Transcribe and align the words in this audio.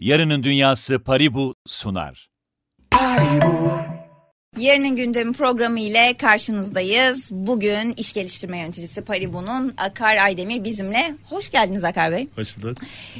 Yarının 0.00 0.42
Dünyası 0.42 0.98
Paribu 0.98 1.54
sunar. 1.66 2.30
Yarının 4.56 4.96
gündemi 4.96 5.32
programı 5.32 5.80
ile 5.80 6.14
karşınızdayız. 6.18 7.30
Bugün 7.32 7.90
iş 7.96 8.12
geliştirme 8.12 8.58
yöneticisi 8.58 9.04
Paribu'nun 9.04 9.74
Akar 9.76 10.16
Aydemir 10.16 10.64
bizimle. 10.64 11.14
Hoş 11.28 11.50
geldiniz 11.50 11.84
Akar 11.84 12.12
Bey. 12.12 12.28
Hoş 12.34 12.56
bulduk. 12.56 12.76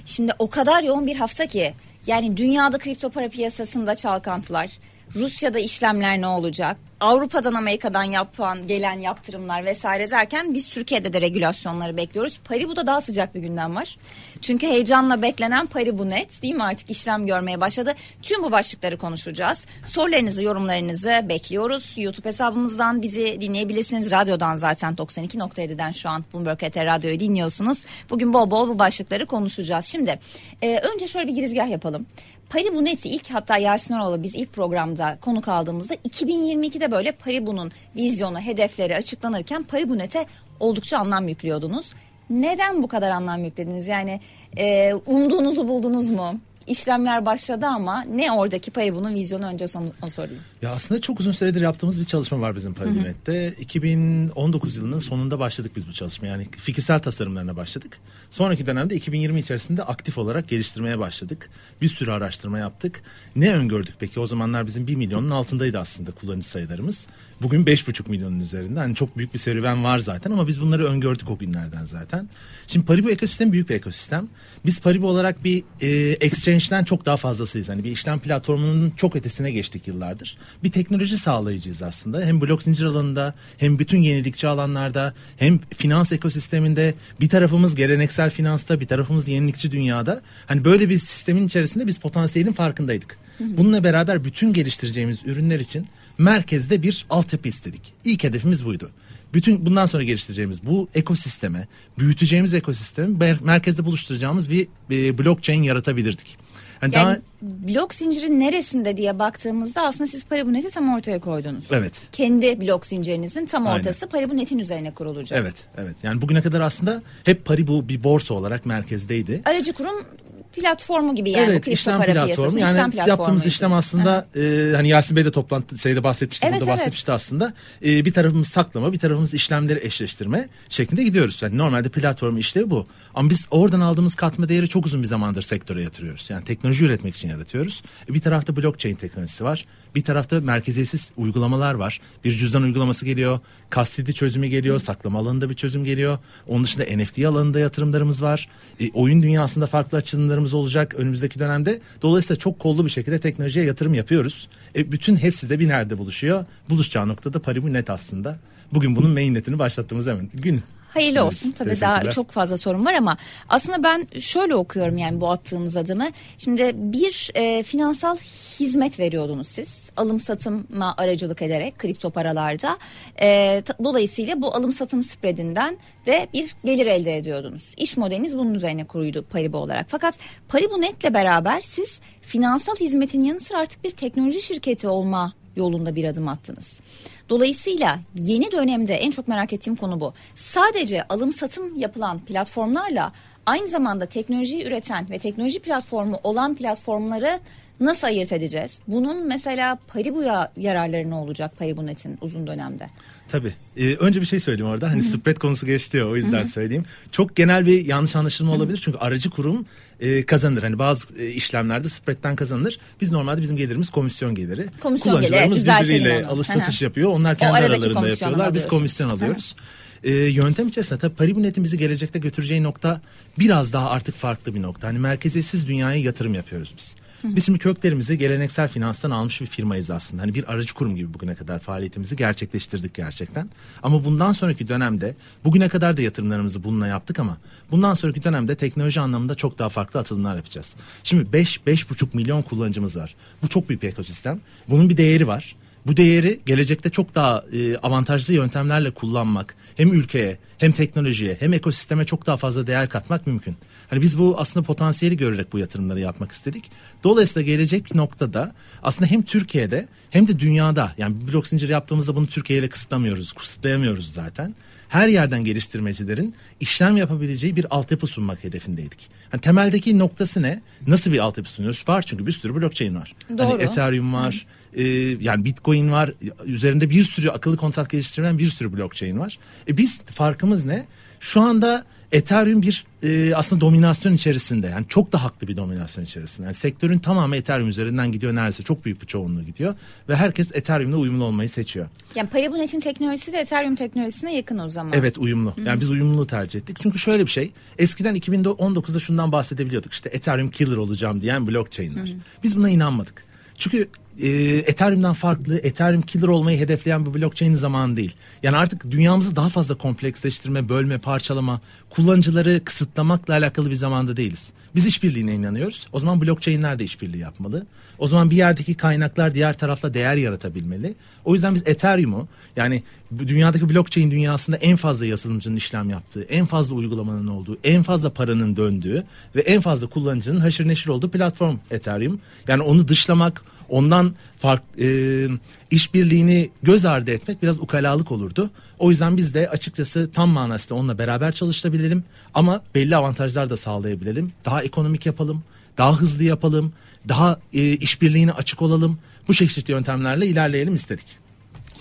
Şimdi 0.06 0.32
o 0.38 0.50
kadar 0.50 0.82
yoğun 0.82 1.06
bir 1.06 1.16
hafta 1.16 1.46
ki 1.46 1.74
yani 2.06 2.36
dünyada 2.36 2.78
kripto 2.78 3.10
para 3.10 3.28
piyasasında 3.28 3.94
çalkantılar, 3.94 4.70
Rusya'da 5.14 5.58
işlemler 5.58 6.20
ne 6.20 6.26
olacak? 6.26 6.76
Avrupa'dan 7.00 7.54
Amerika'dan 7.54 8.04
yapan 8.04 8.66
gelen 8.66 8.98
yaptırımlar 8.98 9.64
vesaire 9.64 10.10
derken 10.10 10.54
biz 10.54 10.68
Türkiye'de 10.68 11.12
de 11.12 11.20
regülasyonları 11.20 11.96
bekliyoruz. 11.96 12.40
Paribu'da 12.44 12.86
daha 12.86 13.00
sıcak 13.00 13.34
bir 13.34 13.40
gündem 13.40 13.76
var. 13.76 13.96
Çünkü 14.40 14.66
heyecanla 14.66 15.22
beklenen 15.22 15.66
Paribu 15.66 16.10
Net 16.10 16.42
değil 16.42 16.54
mi 16.54 16.62
artık 16.62 16.90
işlem 16.90 17.26
görmeye 17.26 17.60
başladı. 17.60 17.94
Tüm 18.22 18.42
bu 18.42 18.52
başlıkları 18.52 18.98
konuşacağız. 18.98 19.66
Sorularınızı, 19.86 20.42
yorumlarınızı 20.42 21.20
bekliyoruz. 21.28 21.92
YouTube 21.96 22.28
hesabımızdan 22.28 23.02
bizi 23.02 23.40
dinleyebilirsiniz. 23.40 24.10
Radyodan 24.10 24.56
zaten 24.56 24.94
92.7'den 24.94 25.92
şu 25.92 26.08
an 26.08 26.24
Bloomberg 26.34 26.62
ET 26.62 26.76
Radyo'yu 26.76 27.20
dinliyorsunuz. 27.20 27.84
Bugün 28.10 28.32
bol 28.32 28.50
bol 28.50 28.68
bu 28.68 28.78
başlıkları 28.78 29.26
konuşacağız. 29.26 29.84
Şimdi 29.84 30.18
e, 30.62 30.78
önce 30.78 31.08
şöyle 31.08 31.28
bir 31.28 31.34
girizgah 31.34 31.70
yapalım. 31.70 32.06
Paribu 32.50 32.84
Net'i 32.84 33.08
ilk 33.08 33.30
hatta 33.30 33.56
Yasin 33.56 33.94
Oral'ı 33.94 34.22
biz 34.22 34.34
ilk 34.34 34.52
programda 34.52 35.18
konuk 35.20 35.48
aldığımızda 35.48 35.94
2022'de 35.94 36.90
böyle 36.90 37.12
Paribu'nun 37.12 37.72
vizyonu, 37.96 38.40
hedefleri 38.40 38.96
açıklanırken 38.96 39.62
Paribu 39.62 39.98
Net'e 39.98 40.26
oldukça 40.60 40.98
anlam 40.98 41.28
yüklüyordunuz. 41.28 41.94
Neden 42.30 42.82
bu 42.82 42.88
kadar 42.88 43.10
anlam 43.10 43.44
yüklediniz? 43.44 43.86
Yani 43.86 44.20
e, 44.56 44.94
umduğunuzu 45.06 45.68
buldunuz 45.68 46.10
mu? 46.10 46.40
İşlemler 46.66 47.26
başladı 47.26 47.66
ama 47.66 48.02
ne 48.02 48.32
oradaki 48.32 48.70
Paribu'nun 48.70 49.14
vizyonu 49.14 49.46
önce 49.46 49.66
onu, 49.74 49.92
onu 50.02 50.10
sorayım. 50.10 50.40
Ya 50.62 50.70
aslında 50.70 51.00
çok 51.00 51.20
uzun 51.20 51.32
süredir 51.32 51.60
yaptığımız 51.60 52.00
bir 52.00 52.04
çalışma 52.04 52.40
var 52.40 52.56
bizim 52.56 52.74
Paribunet'te. 52.74 53.52
2019 53.58 54.76
yılının 54.76 54.98
sonunda 54.98 55.38
başladık 55.38 55.72
biz 55.76 55.88
bu 55.88 55.92
çalışma. 55.92 56.28
Yani 56.28 56.48
fikirsel 56.58 56.98
tasarımlarına 56.98 57.56
başladık. 57.56 57.98
Sonraki 58.30 58.66
dönemde 58.66 58.94
2020 58.94 59.40
içerisinde 59.40 59.82
aktif 59.82 60.18
olarak 60.18 60.48
geliştirmeye 60.48 60.98
başladık. 60.98 61.50
Bir 61.82 61.88
sürü 61.88 62.10
araştırma 62.10 62.58
yaptık. 62.58 63.02
Ne 63.36 63.54
öngördük 63.54 63.94
peki? 63.98 64.20
O 64.20 64.26
zamanlar 64.26 64.66
bizim 64.66 64.86
1 64.86 64.94
milyonun 64.94 65.30
altındaydı 65.30 65.78
aslında 65.78 66.10
kullanıcı 66.10 66.48
sayılarımız. 66.48 67.08
Bugün 67.42 67.64
5,5 67.64 68.10
milyonun 68.10 68.40
üzerinde. 68.40 68.80
Hani 68.80 68.94
çok 68.94 69.16
büyük 69.16 69.34
bir 69.34 69.38
serüven 69.38 69.84
var 69.84 69.98
zaten 69.98 70.30
ama 70.30 70.46
biz 70.46 70.60
bunları 70.60 70.86
öngördük 70.86 71.30
o 71.30 71.38
günlerden 71.38 71.84
zaten. 71.84 72.28
Şimdi 72.66 72.86
Paribu 72.86 73.10
ekosistem 73.10 73.52
büyük 73.52 73.70
bir 73.70 73.74
ekosistem. 73.74 74.28
Biz 74.66 74.80
Paribu 74.80 75.06
olarak 75.06 75.44
bir 75.44 75.64
e, 75.80 75.88
exchange'den 76.12 76.84
çok 76.84 77.06
daha 77.06 77.16
fazlasıyız. 77.16 77.68
Hani 77.68 77.84
bir 77.84 77.90
işlem 77.90 78.18
platformunun 78.18 78.92
çok 78.96 79.16
ötesine 79.16 79.50
geçtik 79.50 79.88
yıllardır. 79.88 80.36
Bir 80.64 80.72
teknoloji 80.72 81.18
sağlayıcıyız 81.18 81.82
aslında. 81.82 82.22
Hem 82.22 82.40
blok 82.40 82.62
zincir 82.62 82.84
alanında 82.84 83.34
hem 83.58 83.78
bütün 83.78 83.98
yenilikçi 83.98 84.48
alanlarda 84.48 85.14
hem 85.36 85.58
finans 85.76 86.12
ekosisteminde 86.12 86.94
bir 87.20 87.28
tarafımız 87.28 87.74
geleneksel 87.74 88.30
finansta 88.30 88.80
bir 88.80 88.86
tarafımız 88.86 89.28
yenilikçi 89.28 89.70
dünyada. 89.70 90.22
Hani 90.46 90.64
böyle 90.64 90.88
bir 90.88 90.98
sistemin 90.98 91.46
içerisinde 91.46 91.86
biz 91.86 91.98
potansiyelin 91.98 92.52
farkındaydık. 92.52 93.18
Bununla 93.40 93.84
beraber 93.84 94.24
bütün 94.24 94.52
geliştireceğimiz 94.52 95.18
ürünler 95.24 95.60
için 95.60 95.86
merkezde 96.18 96.82
bir 96.82 97.06
altyapı 97.30 97.48
istedik. 97.48 97.94
İlk 98.04 98.24
hedefimiz 98.24 98.66
buydu. 98.66 98.90
Bütün 99.34 99.66
bundan 99.66 99.86
sonra 99.86 100.02
geliştireceğimiz 100.02 100.66
bu 100.66 100.88
ekosisteme, 100.94 101.66
büyüteceğimiz 101.98 102.54
ekosistemi 102.54 103.18
mer- 103.18 103.44
merkezde 103.44 103.84
buluşturacağımız 103.84 104.50
bir, 104.50 104.68
bir 104.90 105.18
blockchain 105.18 105.62
yaratabilirdik. 105.62 106.36
Yani, 106.82 106.94
yani 106.94 107.06
daha... 107.06 107.18
blok 107.42 107.94
zincirin 107.94 108.40
neresinde 108.40 108.96
diye 108.96 109.18
baktığımızda 109.18 109.82
aslında 109.82 110.10
siz 110.10 110.24
Paribunet'i 110.24 110.70
tam 110.70 110.94
ortaya 110.94 111.18
koydunuz. 111.18 111.64
Evet. 111.72 112.02
Kendi 112.12 112.60
blok 112.60 112.86
zincirinizin 112.86 113.46
tam 113.46 113.66
ortası 113.66 114.06
Aynen. 114.06 114.10
Paribunet'in 114.10 114.58
üzerine 114.58 114.90
kurulacak. 114.90 115.38
Evet, 115.38 115.66
evet. 115.76 115.96
Yani 116.02 116.22
bugüne 116.22 116.42
kadar 116.42 116.60
aslında 116.60 117.02
hep 117.24 117.44
Paribu 117.44 117.88
bir 117.88 118.04
borsa 118.04 118.34
olarak 118.34 118.66
merkezdeydi. 118.66 119.42
Aracı 119.44 119.72
kurum 119.72 120.04
platformu 120.52 121.14
gibi 121.14 121.30
yani 121.30 121.50
evet, 121.50 121.66
bu 121.66 121.70
işlem 121.70 121.98
para 121.98 122.12
platformu. 122.12 122.34
piyasası. 122.34 122.58
Yani 122.58 122.70
işlem 122.70 122.90
platformu 122.90 123.08
yaptığımız 123.08 123.46
işlem 123.46 123.72
aslında 123.72 124.26
e, 124.36 124.72
hani 124.76 124.88
Yasin 124.88 125.16
Bey 125.16 125.24
de 125.24 125.30
toplantı 125.30 125.78
şeyde 125.78 126.04
bahsetmişti 126.04 126.46
evet, 126.46 126.60
burada 126.60 126.70
evet. 126.70 126.78
bahsetmişti 126.78 127.12
aslında. 127.12 127.52
E, 127.84 128.04
bir 128.04 128.12
tarafımız 128.12 128.48
saklama 128.48 128.92
bir 128.92 128.98
tarafımız 128.98 129.34
işlemleri 129.34 129.86
eşleştirme 129.86 130.48
şeklinde 130.68 131.02
gidiyoruz. 131.02 131.42
Yani 131.42 131.58
normalde 131.58 131.88
platform 131.88 132.38
işlevi 132.38 132.70
bu. 132.70 132.86
Ama 133.14 133.30
biz 133.30 133.46
oradan 133.50 133.80
aldığımız 133.80 134.14
katma 134.14 134.48
değeri 134.48 134.68
çok 134.68 134.86
uzun 134.86 135.02
bir 135.02 135.06
zamandır 135.06 135.42
sektöre 135.42 135.82
yatırıyoruz. 135.82 136.30
Yani 136.30 136.44
teknoloji 136.44 136.84
üretmek 136.84 137.16
için 137.16 137.28
yaratıyoruz. 137.28 137.82
E, 138.10 138.14
bir 138.14 138.20
tarafta 138.20 138.56
blockchain 138.56 138.94
teknolojisi 138.94 139.44
var. 139.44 139.64
Bir 139.94 140.02
tarafta 140.02 140.40
merkeziyetsiz 140.40 141.12
uygulamalar 141.16 141.74
var. 141.74 142.00
Bir 142.24 142.32
cüzdan 142.32 142.62
uygulaması 142.62 143.04
geliyor. 143.04 143.40
Kastidi 143.70 144.14
çözümü 144.14 144.46
geliyor. 144.46 144.78
Saklama 144.78 145.18
alanında 145.18 145.50
bir 145.50 145.54
çözüm 145.54 145.84
geliyor. 145.84 146.18
Onun 146.48 146.64
dışında 146.64 146.84
NFT 146.96 147.24
alanında 147.24 147.60
yatırımlarımız 147.60 148.22
var. 148.22 148.48
E, 148.80 148.90
oyun 148.90 149.22
dünyasında 149.22 149.66
farklı 149.66 149.98
açılımlarımız 149.98 150.54
olacak 150.54 150.94
önümüzdeki 150.94 151.38
dönemde. 151.38 151.80
Dolayısıyla 152.02 152.38
çok 152.38 152.58
kollu 152.58 152.84
bir 152.84 152.90
şekilde 152.90 153.20
teknolojiye 153.20 153.66
yatırım 153.66 153.94
yapıyoruz. 153.94 154.48
E, 154.76 154.92
bütün 154.92 155.16
hepsi 155.16 155.50
de 155.50 155.58
bir 155.60 155.68
nerede 155.68 155.98
buluşuyor? 155.98 156.44
Buluşacağı 156.68 157.08
noktada 157.08 157.42
Paribu 157.42 157.72
net 157.72 157.90
aslında. 157.90 158.38
Bugün 158.72 158.96
bunun 158.96 159.10
mainnetini 159.10 159.58
başlattığımız 159.58 160.06
hemen 160.06 160.30
gün. 160.34 160.62
Hayırlı 160.90 161.24
olsun. 161.24 161.52
Tabii 161.52 161.80
daha 161.80 162.10
çok 162.10 162.30
fazla 162.30 162.56
sorun 162.56 162.84
var 162.84 162.94
ama 162.94 163.16
aslında 163.48 163.82
ben 163.82 164.06
şöyle 164.18 164.54
okuyorum 164.54 164.98
yani 164.98 165.20
bu 165.20 165.30
attığınız 165.30 165.76
adımı. 165.76 166.06
Şimdi 166.38 166.72
bir 166.74 167.30
e, 167.34 167.62
finansal 167.62 168.16
hizmet 168.60 168.98
veriyordunuz 168.98 169.48
siz. 169.48 169.90
Alım 169.96 170.20
satıma 170.20 170.94
aracılık 170.96 171.42
ederek 171.42 171.78
kripto 171.78 172.10
paralarda. 172.10 172.78
E, 173.22 173.62
dolayısıyla 173.84 174.42
bu 174.42 174.54
alım 174.54 174.72
satım 174.72 175.02
spreadinden 175.02 175.78
de 176.06 176.26
bir 176.32 176.56
gelir 176.64 176.86
elde 176.86 177.16
ediyordunuz. 177.16 177.74
İş 177.76 177.96
modeliniz 177.96 178.38
bunun 178.38 178.54
üzerine 178.54 178.84
kuruydu 178.84 179.24
Paribu 179.30 179.58
olarak. 179.58 179.86
Fakat 179.88 180.18
Paribu 180.48 180.80
Net'le 180.80 181.14
beraber 181.14 181.60
siz 181.60 182.00
finansal 182.22 182.76
hizmetin 182.76 183.22
yanı 183.22 183.40
sıra 183.40 183.58
artık 183.58 183.84
bir 183.84 183.90
teknoloji 183.90 184.40
şirketi 184.40 184.88
olma 184.88 185.32
yolunda 185.56 185.94
bir 185.94 186.04
adım 186.04 186.28
attınız. 186.28 186.80
Dolayısıyla 187.30 187.98
yeni 188.14 188.52
dönemde 188.52 188.94
en 188.94 189.10
çok 189.10 189.28
merak 189.28 189.52
ettiğim 189.52 189.76
konu 189.76 190.00
bu. 190.00 190.14
Sadece 190.34 191.02
alım 191.02 191.32
satım 191.32 191.78
yapılan 191.78 192.18
platformlarla 192.18 193.12
aynı 193.46 193.68
zamanda 193.68 194.06
teknolojiyi 194.06 194.66
üreten 194.66 195.10
ve 195.10 195.18
teknoloji 195.18 195.60
platformu 195.60 196.20
olan 196.22 196.54
platformları 196.54 197.40
nasıl 197.80 198.06
ayırt 198.06 198.32
edeceğiz? 198.32 198.80
Bunun 198.88 199.26
mesela 199.26 199.78
Paribu'ya 199.88 200.52
yararları 200.56 201.10
ne 201.10 201.14
olacak 201.14 201.58
Paribunet'in 201.58 202.18
uzun 202.20 202.46
dönemde? 202.46 202.90
Tabii. 203.32 203.52
Ee, 203.76 203.94
önce 203.94 204.20
bir 204.20 204.26
şey 204.26 204.40
söyleyeyim 204.40 204.72
orada. 204.72 204.90
Hani 204.90 205.02
spread 205.02 205.36
konusu 205.36 205.66
geçti 205.66 205.96
ya 205.96 206.08
o 206.08 206.16
yüzden 206.16 206.44
söyleyeyim. 206.44 206.84
Çok 207.12 207.36
genel 207.36 207.66
bir 207.66 207.84
yanlış 207.84 208.16
anlaşılma 208.16 208.52
olabilir. 208.52 208.80
Çünkü 208.84 208.98
aracı 208.98 209.30
kurum 209.30 209.66
e, 210.00 210.26
kazanır. 210.26 210.62
Hani 210.62 210.78
bazı 210.78 211.22
e, 211.22 211.28
işlemlerde 211.30 211.88
spread'den 211.88 212.36
kazanır. 212.36 212.78
Biz 213.00 213.10
normalde 213.10 213.42
bizim 213.42 213.56
gelirimiz 213.56 213.90
komisyon 213.90 214.34
geliri. 214.34 214.66
Komisyon 214.80 215.12
Kullanıcılarımız 215.12 215.64
geliri, 215.64 215.84
birbiriyle 215.84 216.26
alış 216.26 216.46
satış 216.46 216.82
yapıyor. 216.82 217.10
Onlar 217.10 217.38
kendi 217.38 217.58
aralarında 217.58 218.08
yapıyorlar. 218.08 218.54
Biz 218.54 218.68
komisyon 218.68 219.08
alıyoruz. 219.08 219.56
E, 220.04 220.12
yöntem 220.12 220.68
içerisinde 220.68 220.98
tabii 220.98 221.14
Paribunet'in 221.14 221.64
bizi 221.64 221.78
gelecekte 221.78 222.18
götüreceği 222.18 222.62
nokta 222.62 223.00
biraz 223.38 223.72
daha 223.72 223.90
artık 223.90 224.14
farklı 224.14 224.54
bir 224.54 224.62
nokta. 224.62 224.88
Hani 224.88 224.98
merkeziyetsiz 224.98 225.66
dünyaya 225.66 226.02
yatırım 226.02 226.34
yapıyoruz 226.34 226.74
biz. 226.76 226.96
Biz 227.24 227.46
şimdi 227.46 227.58
köklerimizi 227.58 228.18
geleneksel 228.18 228.68
finanstan 228.68 229.10
almış 229.10 229.40
bir 229.40 229.46
firmayız 229.46 229.90
aslında. 229.90 230.22
Hani 230.22 230.34
bir 230.34 230.52
aracı 230.52 230.74
kurum 230.74 230.96
gibi 230.96 231.14
bugüne 231.14 231.34
kadar 231.34 231.58
faaliyetimizi 231.58 232.16
gerçekleştirdik 232.16 232.94
gerçekten. 232.94 233.50
Ama 233.82 234.04
bundan 234.04 234.32
sonraki 234.32 234.68
dönemde 234.68 235.14
bugüne 235.44 235.68
kadar 235.68 235.96
da 235.96 236.02
yatırımlarımızı 236.02 236.64
bununla 236.64 236.86
yaptık 236.86 237.18
ama 237.18 237.36
bundan 237.70 237.94
sonraki 237.94 238.24
dönemde 238.24 238.54
teknoloji 238.54 239.00
anlamında 239.00 239.34
çok 239.34 239.58
daha 239.58 239.68
farklı 239.68 240.00
atılımlar 240.00 240.36
yapacağız. 240.36 240.76
Şimdi 241.04 241.32
5 241.32 241.56
5,5 241.56 242.06
milyon 242.16 242.42
kullanıcımız 242.42 242.96
var. 242.96 243.14
Bu 243.42 243.48
çok 243.48 243.68
büyük 243.68 243.82
bir 243.82 243.88
ekosistem. 243.88 244.40
Bunun 244.68 244.88
bir 244.88 244.96
değeri 244.96 245.26
var 245.26 245.56
bu 245.86 245.96
değeri 245.96 246.40
gelecekte 246.46 246.90
çok 246.90 247.14
daha 247.14 247.44
e, 247.52 247.76
avantajlı 247.76 248.34
yöntemlerle 248.34 248.90
kullanmak 248.90 249.54
hem 249.76 249.92
ülkeye 249.92 250.38
hem 250.58 250.72
teknolojiye 250.72 251.36
hem 251.40 251.52
ekosisteme 251.52 252.04
çok 252.04 252.26
daha 252.26 252.36
fazla 252.36 252.66
değer 252.66 252.88
katmak 252.88 253.26
mümkün. 253.26 253.56
Hani 253.90 254.00
biz 254.00 254.18
bu 254.18 254.34
aslında 254.38 254.66
potansiyeli 254.66 255.16
görerek 255.16 255.52
bu 255.52 255.58
yatırımları 255.58 256.00
yapmak 256.00 256.32
istedik. 256.32 256.70
Dolayısıyla 257.04 257.42
gelecek 257.42 257.94
noktada 257.94 258.54
aslında 258.82 259.10
hem 259.10 259.22
Türkiye'de 259.22 259.88
hem 260.10 260.28
de 260.28 260.38
dünyada 260.38 260.92
yani 260.98 261.16
blok 261.28 261.46
zincir 261.46 261.68
yaptığımızda 261.68 262.16
bunu 262.16 262.26
Türkiye 262.26 262.58
ile 262.58 262.68
kısıtlamıyoruz, 262.68 263.32
kısıtlayamıyoruz 263.32 264.12
zaten. 264.12 264.54
Her 264.90 265.08
yerden 265.08 265.44
geliştirmecilerin 265.44 266.34
işlem 266.60 266.96
yapabileceği 266.96 267.56
bir 267.56 267.66
altyapı 267.70 268.06
sunmak 268.06 268.44
hedefindeydik. 268.44 269.10
Yani 269.32 269.40
temeldeki 269.40 269.98
noktası 269.98 270.42
ne? 270.42 270.60
Nasıl 270.86 271.12
bir 271.12 271.18
altyapı 271.18 271.50
sunuyoruz? 271.50 271.84
Var 271.88 272.02
çünkü 272.02 272.26
bir 272.26 272.32
sürü 272.32 272.54
blockchain 272.54 272.94
var. 272.94 273.14
Hani 273.28 273.38
Doğru. 273.38 273.48
Hani 273.48 273.62
Ethereum 273.62 274.14
var, 274.14 274.46
e, 274.74 274.84
yani 275.20 275.44
Bitcoin 275.44 275.90
var. 275.90 276.12
Üzerinde 276.44 276.90
bir 276.90 277.04
sürü 277.04 277.30
akıllı 277.30 277.56
kontrat 277.56 277.90
geliştirilen 277.90 278.38
bir 278.38 278.46
sürü 278.46 278.76
blockchain 278.76 279.18
var. 279.18 279.38
E 279.68 279.76
biz 279.76 280.00
farkımız 280.04 280.64
ne? 280.64 280.86
Şu 281.20 281.40
anda 281.40 281.84
Ethereum 282.12 282.62
bir 282.62 282.84
e, 283.02 283.34
aslında 283.34 283.60
dominasyon 283.60 284.14
içerisinde 284.14 284.66
yani 284.66 284.86
çok 284.88 285.12
da 285.12 285.24
haklı 285.24 285.48
bir 285.48 285.56
dominasyon 285.56 286.04
içerisinde. 286.04 286.46
Yani 286.46 286.54
sektörün 286.54 286.98
tamamı 286.98 287.36
Ethereum 287.36 287.68
üzerinden 287.68 288.12
gidiyor 288.12 288.34
neredeyse 288.34 288.62
çok 288.62 288.84
büyük 288.84 289.02
bir 289.02 289.06
çoğunluğu 289.06 289.42
gidiyor 289.42 289.74
ve 290.08 290.16
herkes 290.16 290.54
Ethereum'la 290.54 290.96
uyumlu 290.96 291.24
olmayı 291.24 291.48
seçiyor. 291.48 291.86
Yani 292.14 292.28
Paribunet'in 292.28 292.80
teknolojisi 292.80 293.32
de 293.32 293.38
Ethereum 293.38 293.76
teknolojisine 293.76 294.36
yakın 294.36 294.58
o 294.58 294.68
zaman. 294.68 294.92
Evet 294.96 295.18
uyumlu. 295.18 295.54
Yani 295.56 295.68
Hı-hı. 295.68 295.80
biz 295.80 295.90
uyumluluğu 295.90 296.26
tercih 296.26 296.60
ettik. 296.60 296.76
Çünkü 296.82 296.98
şöyle 296.98 297.22
bir 297.22 297.30
şey. 297.30 297.52
Eskiden 297.78 298.16
2019'da 298.16 298.98
şundan 298.98 299.32
bahsedebiliyorduk. 299.32 299.92
İşte 299.92 300.08
Ethereum 300.08 300.50
killer 300.50 300.76
olacağım 300.76 301.22
diyen 301.22 301.46
blockchain'ler. 301.46 302.06
Hı-hı. 302.06 302.16
Biz 302.42 302.56
buna 302.56 302.70
inanmadık. 302.70 303.24
Çünkü 303.58 303.88
e, 304.22 304.28
Ethereum'dan 304.58 305.14
farklı, 305.14 305.58
Ethereum 305.58 306.02
killer 306.02 306.28
olmayı 306.28 306.58
hedefleyen 306.58 307.06
bir 307.06 307.14
blockchain 307.14 307.54
zaman 307.54 307.96
değil. 307.96 308.14
Yani 308.42 308.56
artık 308.56 308.90
dünyamızı 308.90 309.36
daha 309.36 309.48
fazla 309.48 309.74
kompleksleştirme, 309.74 310.68
bölme, 310.68 310.98
parçalama, 310.98 311.60
kullanıcıları 311.90 312.60
kısıtlamakla 312.64 313.34
alakalı 313.34 313.70
bir 313.70 313.74
zamanda 313.74 314.16
değiliz. 314.16 314.52
Biz 314.74 314.86
işbirliğine 314.86 315.34
inanıyoruz. 315.34 315.86
O 315.92 315.98
zaman 315.98 316.20
blockchain'ler 316.20 316.78
de 316.78 316.84
işbirliği 316.84 317.18
yapmalı. 317.18 317.66
O 318.00 318.06
zaman 318.06 318.30
bir 318.30 318.36
yerdeki 318.36 318.74
kaynaklar 318.74 319.34
diğer 319.34 319.58
tarafla 319.58 319.94
değer 319.94 320.16
yaratabilmeli. 320.16 320.94
O 321.24 321.34
yüzden 321.34 321.54
biz 321.54 321.62
Ethereum'u 321.66 322.28
yani 322.56 322.82
dünyadaki 323.18 323.68
blockchain 323.68 324.10
dünyasında 324.10 324.56
en 324.56 324.76
fazla 324.76 325.06
yazılımcının 325.06 325.56
işlem 325.56 325.90
yaptığı, 325.90 326.22
en 326.22 326.46
fazla 326.46 326.74
uygulamanın 326.74 327.26
olduğu, 327.26 327.58
en 327.64 327.82
fazla 327.82 328.10
paranın 328.10 328.56
döndüğü 328.56 329.04
ve 329.36 329.40
en 329.40 329.60
fazla 329.60 329.86
kullanıcının 329.86 330.40
haşır 330.40 330.68
neşir 330.68 330.88
olduğu 330.88 331.10
platform 331.10 331.56
Ethereum. 331.70 332.20
Yani 332.48 332.62
onu 332.62 332.88
dışlamak, 332.88 333.42
ondan 333.68 334.14
fark 334.38 334.62
e, 334.80 335.26
işbirliğini 335.70 336.50
göz 336.62 336.84
ardı 336.84 337.10
etmek 337.10 337.42
biraz 337.42 337.60
ukalalık 337.60 338.12
olurdu. 338.12 338.50
O 338.78 338.90
yüzden 338.90 339.16
biz 339.16 339.34
de 339.34 339.48
açıkçası 339.48 340.10
tam 340.12 340.30
manasıyla 340.30 340.76
onunla 340.76 340.98
beraber 340.98 341.32
çalışabilelim 341.32 342.04
ama 342.34 342.62
belli 342.74 342.96
avantajlar 342.96 343.50
da 343.50 343.56
sağlayabilelim. 343.56 344.32
Daha 344.44 344.62
ekonomik 344.62 345.06
yapalım, 345.06 345.42
daha 345.78 346.00
hızlı 346.00 346.24
yapalım, 346.24 346.72
daha 347.08 347.40
e, 347.52 347.62
işbirliğine 347.62 348.32
açık 348.32 348.62
olalım. 348.62 348.98
Bu 349.28 349.34
çeşitli 349.34 349.72
yöntemlerle 349.72 350.26
ilerleyelim 350.26 350.74
istedik. 350.74 351.20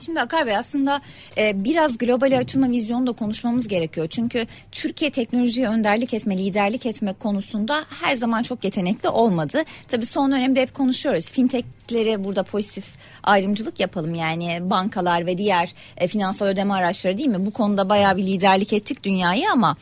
Şimdi 0.05 0.21
Akar 0.21 0.47
Bey 0.47 0.57
aslında 0.57 1.01
e, 1.37 1.63
biraz 1.63 1.97
globale 1.97 2.37
açılma 2.37 2.69
vizyonu 2.69 3.07
da 3.07 3.11
konuşmamız 3.11 3.67
gerekiyor. 3.67 4.07
Çünkü 4.07 4.45
Türkiye 4.71 5.11
teknolojiye 5.11 5.67
önderlik 5.67 6.13
etme, 6.13 6.37
liderlik 6.37 6.85
etme 6.85 7.13
konusunda 7.13 7.85
her 8.01 8.15
zaman 8.15 8.43
çok 8.43 8.63
yetenekli 8.63 9.09
olmadı. 9.09 9.63
Tabii 9.87 10.05
son 10.05 10.31
dönemde 10.31 10.61
hep 10.61 10.73
konuşuyoruz. 10.73 11.31
Fintech'lere 11.31 12.23
burada 12.23 12.43
pozitif 12.43 12.85
ayrımcılık 13.23 13.79
yapalım. 13.79 14.15
Yani 14.15 14.59
bankalar 14.61 15.25
ve 15.25 15.37
diğer 15.37 15.73
e, 15.97 16.07
finansal 16.07 16.45
ödeme 16.45 16.73
araçları 16.73 17.17
değil 17.17 17.29
mi? 17.29 17.45
Bu 17.45 17.51
konuda 17.51 17.89
bayağı 17.89 18.17
bir 18.17 18.23
liderlik 18.27 18.73
ettik 18.73 19.03
dünyayı 19.03 19.51
ama... 19.51 19.77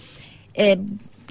E, 0.58 0.78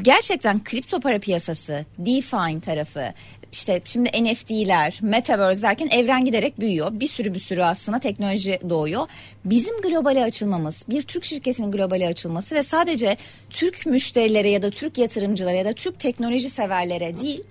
gerçekten 0.02 0.64
kripto 0.64 1.00
para 1.00 1.18
piyasası, 1.18 1.84
DeFi 1.98 2.60
tarafı, 2.60 3.12
işte 3.52 3.80
şimdi 3.84 4.08
NFT'ler, 4.08 4.98
Metaverse 5.02 5.62
derken 5.62 5.88
evren 5.90 6.24
giderek 6.24 6.60
büyüyor. 6.60 6.88
Bir 6.92 7.08
sürü 7.08 7.34
bir 7.34 7.40
sürü 7.40 7.62
aslında 7.62 7.98
teknoloji 7.98 8.60
doğuyor. 8.70 9.06
Bizim 9.44 9.80
globale 9.80 10.24
açılmamız, 10.24 10.84
bir 10.88 11.02
Türk 11.02 11.24
şirketinin 11.24 11.72
globale 11.72 12.08
açılması 12.08 12.54
ve 12.54 12.62
sadece 12.62 13.16
Türk 13.50 13.86
müşterilere 13.86 14.50
ya 14.50 14.62
da 14.62 14.70
Türk 14.70 14.98
yatırımcılara 14.98 15.56
ya 15.56 15.64
da 15.64 15.72
Türk 15.72 16.00
teknoloji 16.00 16.50
severlere 16.50 17.20
değil, 17.20 17.42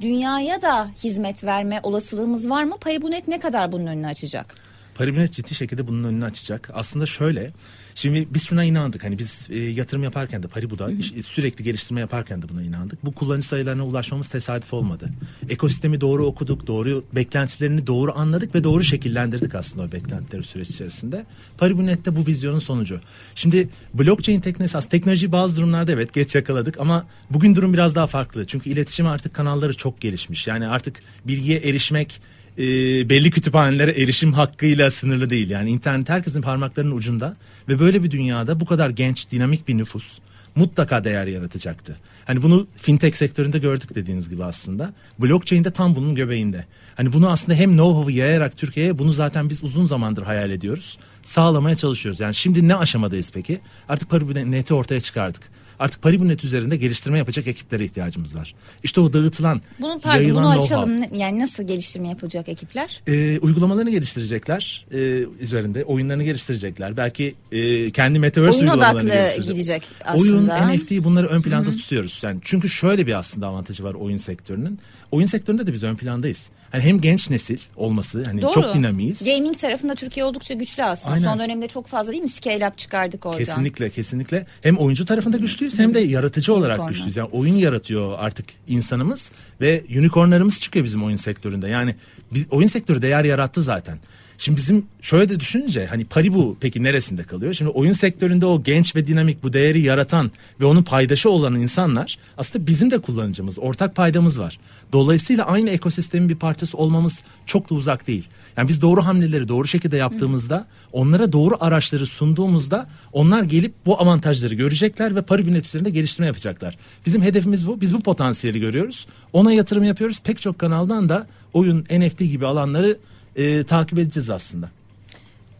dünyaya 0.00 0.62
da 0.62 0.90
hizmet 1.04 1.44
verme 1.44 1.80
olasılığımız 1.82 2.50
var 2.50 2.64
mı? 2.64 2.76
Paribunet 2.80 3.28
ne 3.28 3.40
kadar 3.40 3.72
bunun 3.72 3.86
önünü 3.86 4.06
açacak? 4.06 4.54
Paribunet 4.94 5.32
ciddi 5.32 5.54
şekilde 5.54 5.88
bunun 5.88 6.04
önünü 6.04 6.24
açacak. 6.24 6.70
Aslında 6.74 7.06
şöyle 7.06 7.52
Şimdi 7.94 8.28
biz 8.30 8.46
şuna 8.46 8.64
inandık. 8.64 9.04
Hani 9.04 9.18
biz 9.18 9.46
e, 9.50 9.58
yatırım 9.58 10.02
yaparken 10.02 10.42
de 10.42 10.46
Paribu'da 10.46 10.86
hı 10.86 11.22
sürekli 11.22 11.64
geliştirme 11.64 12.00
yaparken 12.00 12.42
de 12.42 12.48
buna 12.48 12.62
inandık. 12.62 13.04
Bu 13.04 13.12
kullanıcı 13.12 13.46
sayılarına 13.46 13.86
ulaşmamız 13.86 14.28
tesadüf 14.28 14.74
olmadı. 14.74 15.10
Ekosistemi 15.48 16.00
doğru 16.00 16.26
okuduk, 16.26 16.66
doğru 16.66 17.04
beklentilerini 17.12 17.86
doğru 17.86 18.12
anladık 18.18 18.54
ve 18.54 18.64
doğru 18.64 18.84
şekillendirdik 18.84 19.54
aslında 19.54 19.86
o 19.86 19.92
beklentileri 19.92 20.42
süreç 20.42 20.70
içerisinde. 20.70 21.26
Paribunet 21.58 22.06
de 22.06 22.16
bu 22.16 22.26
vizyonun 22.26 22.58
sonucu. 22.58 23.00
Şimdi 23.34 23.68
blockchain 23.94 24.40
teknolojisi 24.40 24.78
aslında 24.78 24.90
teknoloji 24.90 25.32
bazı 25.32 25.56
durumlarda 25.56 25.92
evet 25.92 26.14
geç 26.14 26.34
yakaladık 26.34 26.80
ama 26.80 27.06
bugün 27.30 27.54
durum 27.54 27.72
biraz 27.72 27.94
daha 27.94 28.06
farklı. 28.06 28.46
Çünkü 28.46 28.70
iletişim 28.70 29.06
artık 29.06 29.34
kanalları 29.34 29.74
çok 29.74 30.00
gelişmiş. 30.00 30.46
Yani 30.46 30.68
artık 30.68 31.02
bilgiye 31.24 31.58
erişmek 31.58 32.20
e, 32.58 32.64
belli 33.08 33.30
kütüphanelere 33.30 33.90
erişim 33.90 34.32
hakkıyla 34.32 34.90
sınırlı 34.90 35.30
değil. 35.30 35.50
Yani 35.50 35.70
internet 35.70 36.08
herkesin 36.08 36.42
parmaklarının 36.42 36.96
ucunda 36.96 37.36
ve 37.68 37.78
böyle 37.78 38.02
bir 38.02 38.10
dünyada 38.10 38.60
bu 38.60 38.66
kadar 38.66 38.90
genç, 38.90 39.30
dinamik 39.30 39.68
bir 39.68 39.78
nüfus 39.78 40.18
mutlaka 40.56 41.04
değer 41.04 41.26
yaratacaktı. 41.26 41.96
Hani 42.24 42.42
bunu 42.42 42.66
fintech 42.76 43.16
sektöründe 43.16 43.58
gördük 43.58 43.94
dediğiniz 43.94 44.28
gibi 44.28 44.44
aslında. 44.44 44.92
Blockchain 45.18 45.64
de 45.64 45.70
tam 45.70 45.96
bunun 45.96 46.14
göbeğinde. 46.14 46.64
Hani 46.94 47.12
bunu 47.12 47.30
aslında 47.30 47.58
hem 47.58 47.70
know-how'ı 47.70 48.12
yayarak 48.12 48.56
Türkiye'ye 48.56 48.98
bunu 48.98 49.12
zaten 49.12 49.50
biz 49.50 49.64
uzun 49.64 49.86
zamandır 49.86 50.22
hayal 50.22 50.50
ediyoruz. 50.50 50.98
Sağlamaya 51.22 51.76
çalışıyoruz. 51.76 52.20
Yani 52.20 52.34
şimdi 52.34 52.68
ne 52.68 52.76
aşamadayız 52.76 53.30
peki? 53.34 53.60
Artık 53.88 54.10
Paribunet'i 54.10 54.74
ortaya 54.74 55.00
çıkardık. 55.00 55.42
Artık 55.78 56.02
Paribunet 56.02 56.44
üzerinde 56.44 56.76
geliştirme 56.76 57.18
yapacak 57.18 57.46
ekiplere 57.46 57.84
ihtiyacımız 57.84 58.36
var. 58.36 58.54
İşte 58.82 59.00
o 59.00 59.12
dağıtılan, 59.12 59.62
bunu, 59.80 60.00
pardon, 60.00 60.20
yayılan 60.20 60.44
bunu 60.44 60.62
açalım. 60.62 61.02
Yani 61.14 61.38
nasıl 61.38 61.62
geliştirme 61.62 62.08
yapacak 62.08 62.48
ekipler? 62.48 63.00
Ee, 63.06 63.38
uygulamalarını 63.38 63.90
geliştirecekler 63.90 64.86
e, 64.92 65.24
üzerinde. 65.40 65.84
Oyunlarını 65.84 66.24
geliştirecekler. 66.24 66.96
Belki 66.96 67.34
e, 67.52 67.90
kendi 67.90 68.18
metaverse 68.18 68.58
Oyun 68.58 68.68
uygulamalarını 68.68 69.10
geliştirecek. 69.12 69.54
gidecek 69.54 69.82
aslında. 70.04 70.54
Oyun, 70.54 70.76
NFT 70.76 71.04
bunları 71.04 71.26
ön 71.26 71.42
planda 71.42 71.68
Hı-hı. 71.68 71.76
tutuyoruz. 71.76 72.20
Yani 72.22 72.38
çünkü 72.42 72.68
şöyle 72.68 73.06
bir 73.06 73.18
aslında 73.18 73.46
avantajı 73.46 73.84
var 73.84 73.94
oyun 73.94 74.16
sektörünün. 74.16 74.78
Oyun 75.12 75.26
sektöründe 75.26 75.66
de 75.66 75.72
biz 75.72 75.82
ön 75.82 75.96
plandayız. 75.96 76.50
Hani 76.74 76.84
hem 76.84 77.00
genç 77.00 77.30
nesil 77.30 77.58
olması 77.76 78.24
hani 78.24 78.42
Doğru. 78.42 78.52
çok 78.52 78.74
dinamiyiz. 78.74 79.24
Gaming 79.24 79.58
tarafında 79.58 79.94
Türkiye 79.94 80.24
oldukça 80.24 80.54
güçlü 80.54 80.82
aslında. 80.84 81.14
Aynen. 81.14 81.28
Son 81.28 81.38
dönemde 81.38 81.68
çok 81.68 81.86
fazla 81.86 82.12
değil 82.12 82.22
mi? 82.22 82.28
Scale 82.28 82.68
up 82.68 82.78
çıkardık 82.78 83.26
oradan. 83.26 83.38
Kesinlikle 83.38 83.90
kesinlikle. 83.90 84.46
Hem 84.62 84.76
oyuncu 84.76 85.04
tarafında 85.04 85.36
güçlüyüz 85.36 85.78
hem 85.78 85.94
de 85.94 86.00
yaratıcı 86.00 86.54
olarak 86.54 86.78
Unicorn. 86.78 86.92
güçlüyüz. 86.92 87.16
Yani 87.16 87.28
oyun 87.32 87.54
yaratıyor 87.54 88.18
artık 88.18 88.46
insanımız 88.68 89.32
ve 89.60 89.84
unicornlarımız 89.98 90.60
çıkıyor 90.60 90.84
bizim 90.84 91.02
oyun 91.02 91.16
sektöründe. 91.16 91.68
Yani 91.68 91.94
biz, 92.32 92.46
oyun 92.50 92.68
sektörü 92.68 93.02
değer 93.02 93.24
yarattı 93.24 93.62
zaten. 93.62 93.98
Şimdi 94.38 94.56
bizim 94.56 94.86
şöyle 95.02 95.28
de 95.28 95.40
düşününce 95.40 95.86
hani 95.86 96.04
Paribu 96.04 96.56
peki 96.60 96.82
neresinde 96.82 97.22
kalıyor? 97.22 97.54
Şimdi 97.54 97.70
oyun 97.70 97.92
sektöründe 97.92 98.46
o 98.46 98.62
genç 98.62 98.96
ve 98.96 99.06
dinamik 99.06 99.42
bu 99.42 99.52
değeri 99.52 99.80
yaratan 99.80 100.30
ve 100.60 100.64
onun 100.64 100.82
paydaşı 100.82 101.30
olan 101.30 101.54
insanlar 101.54 102.18
aslında 102.36 102.66
bizim 102.66 102.90
de 102.90 102.98
kullanıcımız, 102.98 103.58
ortak 103.58 103.94
paydamız 103.94 104.40
var. 104.40 104.58
Dolayısıyla 104.92 105.46
aynı 105.46 105.70
ekosistemin 105.70 106.28
bir 106.28 106.36
parçası 106.36 106.78
olmamız 106.78 107.22
çok 107.46 107.70
da 107.70 107.74
uzak 107.74 108.06
değil. 108.06 108.28
Yani 108.56 108.68
biz 108.68 108.82
doğru 108.82 109.04
hamleleri 109.04 109.48
doğru 109.48 109.66
şekilde 109.66 109.96
yaptığımızda, 109.96 110.66
onlara 110.92 111.32
doğru 111.32 111.54
araçları 111.60 112.06
sunduğumuzda 112.06 112.86
onlar 113.12 113.42
gelip 113.42 113.74
bu 113.86 114.00
avantajları 114.00 114.54
görecekler 114.54 115.16
ve 115.16 115.22
Paribunet 115.22 115.66
üzerinde 115.66 115.90
geliştirme 115.90 116.26
yapacaklar. 116.26 116.78
Bizim 117.06 117.22
hedefimiz 117.22 117.66
bu. 117.66 117.80
Biz 117.80 117.94
bu 117.94 118.00
potansiyeli 118.00 118.60
görüyoruz. 118.60 119.06
Ona 119.32 119.52
yatırım 119.52 119.84
yapıyoruz. 119.84 120.20
Pek 120.24 120.40
çok 120.40 120.58
kanaldan 120.58 121.08
da 121.08 121.26
oyun, 121.52 121.80
NFT 121.80 122.18
gibi 122.18 122.46
alanları 122.46 122.98
e, 123.36 123.64
takip 123.64 123.98
edeceğiz 123.98 124.30
aslında. 124.30 124.70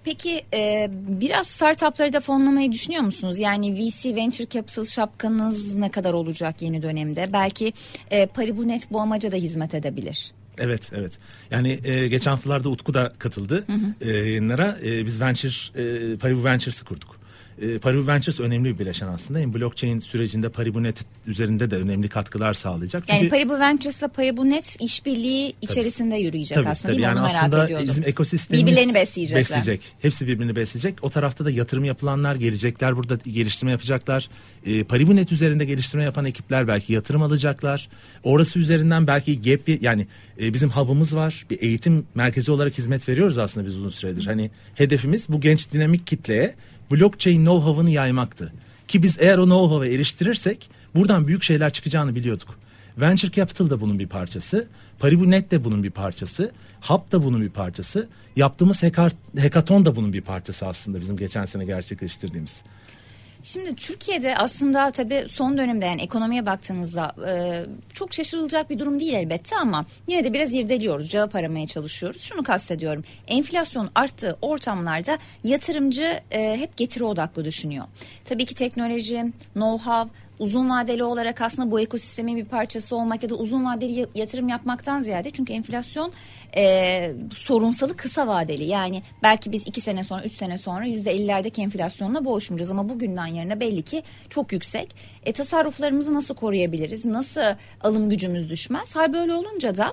Peki 0.04 0.42
e, 0.54 0.90
biraz 0.92 1.46
startupları 1.46 2.12
da 2.12 2.20
fonlamayı 2.20 2.72
düşünüyor 2.72 3.02
musunuz? 3.02 3.38
Yani 3.38 3.74
VC 3.74 4.14
Venture 4.14 4.48
Capital 4.48 4.84
şapkanız 4.84 5.74
ne 5.74 5.90
kadar 5.90 6.12
olacak 6.12 6.62
yeni 6.62 6.82
dönemde? 6.82 7.28
Belki 7.32 7.72
e, 8.10 8.26
Paribunet 8.26 8.90
bu 8.90 9.00
amaca 9.00 9.32
da 9.32 9.36
hizmet 9.36 9.74
edebilir. 9.74 10.32
Evet, 10.58 10.90
evet. 10.94 11.18
Yani 11.50 11.78
e, 11.84 12.08
geçen 12.08 12.30
haftalarda 12.30 12.68
Utku 12.68 12.94
da 12.94 13.12
katıldı 13.18 13.64
hı 13.66 13.72
hı. 13.72 14.10
E, 14.10 14.16
yayınlara. 14.16 14.78
E, 14.84 15.06
biz 15.06 15.20
Venture, 15.20 16.12
e, 16.12 16.16
Paribu 16.16 16.44
Ventures'ı 16.44 16.84
kurduk. 16.84 17.13
E, 17.62 17.78
Paribu 17.78 18.06
Ventures 18.06 18.40
önemli 18.40 18.74
bir 18.74 18.78
bileşen 18.78 19.06
aslında. 19.06 19.40
Yani 19.40 19.54
blockchain 19.54 19.98
sürecinde 19.98 20.48
Paribunet 20.48 21.04
üzerinde 21.26 21.70
de 21.70 21.76
önemli 21.76 22.08
katkılar 22.08 22.54
sağlayacak. 22.54 23.02
Çünkü, 23.06 23.20
yani 23.20 23.28
Paribu 23.28 23.60
Ventures'la 23.60 24.08
Paribunet 24.08 24.76
işbirliği 24.80 25.54
içerisinde 25.62 26.14
tabii, 26.14 26.22
yürüyecek 26.24 26.54
tabii, 26.54 26.68
aslında 26.68 26.92
tabii. 26.92 27.02
değil 27.02 27.08
mi? 27.12 27.16
Yani 27.16 27.18
Onu 27.18 27.36
aslında 27.36 27.56
merak 27.56 27.88
bizim 27.88 28.04
ekosistemimiz 28.06 28.66
birbirlerini 28.66 28.94
besleyecekler. 28.94 29.40
besleyecek. 29.40 29.80
Hepsi 30.02 30.26
birbirini 30.26 30.56
besleyecek. 30.56 31.04
O 31.04 31.10
tarafta 31.10 31.44
da 31.44 31.50
yatırım 31.50 31.84
yapılanlar 31.84 32.34
gelecekler 32.34 32.96
burada 32.96 33.18
geliştirme 33.30 33.70
yapacaklar. 33.70 34.28
E, 34.66 34.84
Paribunet 34.84 35.32
üzerinde 35.32 35.64
geliştirme 35.64 36.04
yapan 36.04 36.24
ekipler 36.24 36.68
belki 36.68 36.92
yatırım 36.92 37.22
alacaklar. 37.22 37.88
Orası 38.22 38.58
üzerinden 38.58 39.06
belki 39.06 39.42
gap 39.42 39.82
yani 39.82 40.06
e, 40.40 40.54
bizim 40.54 40.70
hub'ımız 40.70 41.16
var. 41.16 41.46
Bir 41.50 41.62
eğitim 41.62 42.06
merkezi 42.14 42.50
olarak 42.50 42.78
hizmet 42.78 43.08
veriyoruz 43.08 43.38
aslında 43.38 43.66
biz 43.66 43.76
uzun 43.76 43.88
süredir. 43.88 44.26
Hani 44.26 44.50
hedefimiz 44.74 45.28
bu 45.28 45.40
genç 45.40 45.72
dinamik 45.72 46.06
kitleye 46.06 46.54
blockchain 46.90 47.44
know-how'ını 47.44 47.90
yaymaktı. 47.90 48.52
Ki 48.88 49.02
biz 49.02 49.16
eğer 49.20 49.38
o 49.38 49.44
know-how'a 49.44 49.86
eriştirirsek 49.86 50.70
buradan 50.94 51.28
büyük 51.28 51.42
şeyler 51.42 51.70
çıkacağını 51.70 52.14
biliyorduk. 52.14 52.58
Venture 53.00 53.32
Capital 53.32 53.70
da 53.70 53.80
bunun 53.80 53.98
bir 53.98 54.06
parçası. 54.06 54.68
Paribunet 54.98 55.50
de 55.50 55.64
bunun 55.64 55.82
bir 55.82 55.90
parçası. 55.90 56.52
Hub 56.80 57.12
da 57.12 57.24
bunun 57.24 57.40
bir 57.40 57.50
parçası. 57.50 58.08
Yaptığımız 58.36 58.82
hackathon 59.38 59.84
da 59.84 59.96
bunun 59.96 60.12
bir 60.12 60.20
parçası 60.20 60.66
aslında 60.66 61.00
bizim 61.00 61.16
geçen 61.16 61.44
sene 61.44 61.64
gerçekleştirdiğimiz. 61.64 62.62
Şimdi 63.44 63.76
Türkiye'de 63.76 64.36
aslında 64.36 64.90
tabii 64.90 65.24
son 65.28 65.58
dönemde 65.58 65.86
yani 65.86 66.02
ekonomiye 66.02 66.46
baktığınızda 66.46 67.14
e, 67.28 67.64
çok 67.92 68.14
şaşırılacak 68.14 68.70
bir 68.70 68.78
durum 68.78 69.00
değil 69.00 69.14
elbette 69.14 69.56
ama 69.56 69.84
yine 70.06 70.24
de 70.24 70.32
biraz 70.32 70.54
irdeliyoruz, 70.54 71.08
cevap 71.08 71.34
aramaya 71.34 71.66
çalışıyoruz. 71.66 72.22
Şunu 72.22 72.42
kastediyorum. 72.42 73.04
Enflasyon 73.28 73.90
arttığı 73.94 74.38
ortamlarda 74.42 75.18
yatırımcı 75.44 76.20
e, 76.30 76.56
hep 76.56 76.76
getiri 76.76 77.04
odaklı 77.04 77.44
düşünüyor. 77.44 77.84
Tabii 78.24 78.44
ki 78.44 78.54
teknoloji, 78.54 79.32
know-how, 79.56 80.08
uzun 80.38 80.70
vadeli 80.70 81.04
olarak 81.04 81.40
aslında 81.40 81.70
bu 81.70 81.80
ekosistemin 81.80 82.36
bir 82.36 82.44
parçası 82.44 82.96
olmak 82.96 83.22
ya 83.22 83.28
da 83.28 83.34
uzun 83.34 83.64
vadeli 83.64 84.06
yatırım 84.14 84.48
yapmaktan 84.48 85.00
ziyade 85.00 85.30
çünkü 85.30 85.52
enflasyon 85.52 86.12
e, 86.56 87.12
sorunsalı 87.32 87.96
kısa 87.96 88.26
vadeli 88.26 88.64
yani 88.64 89.02
belki 89.22 89.52
biz 89.52 89.66
iki 89.66 89.80
sene 89.80 90.04
sonra 90.04 90.22
üç 90.22 90.32
sene 90.32 90.58
sonra 90.58 90.84
yüzde 90.84 91.10
ellilerdeki 91.10 91.62
enflasyonla 91.62 92.24
boğuşmayacağız 92.24 92.70
ama 92.70 92.88
bugünden 92.88 93.26
yarına 93.26 93.60
belli 93.60 93.82
ki 93.82 94.02
çok 94.30 94.52
yüksek. 94.52 94.96
E, 95.26 95.32
tasarruflarımızı 95.32 96.14
nasıl 96.14 96.34
koruyabiliriz? 96.34 97.04
Nasıl 97.04 97.40
alım 97.80 98.10
gücümüz 98.10 98.50
düşmez? 98.50 98.96
Hal 98.96 99.12
böyle 99.12 99.34
olunca 99.34 99.76
da 99.76 99.92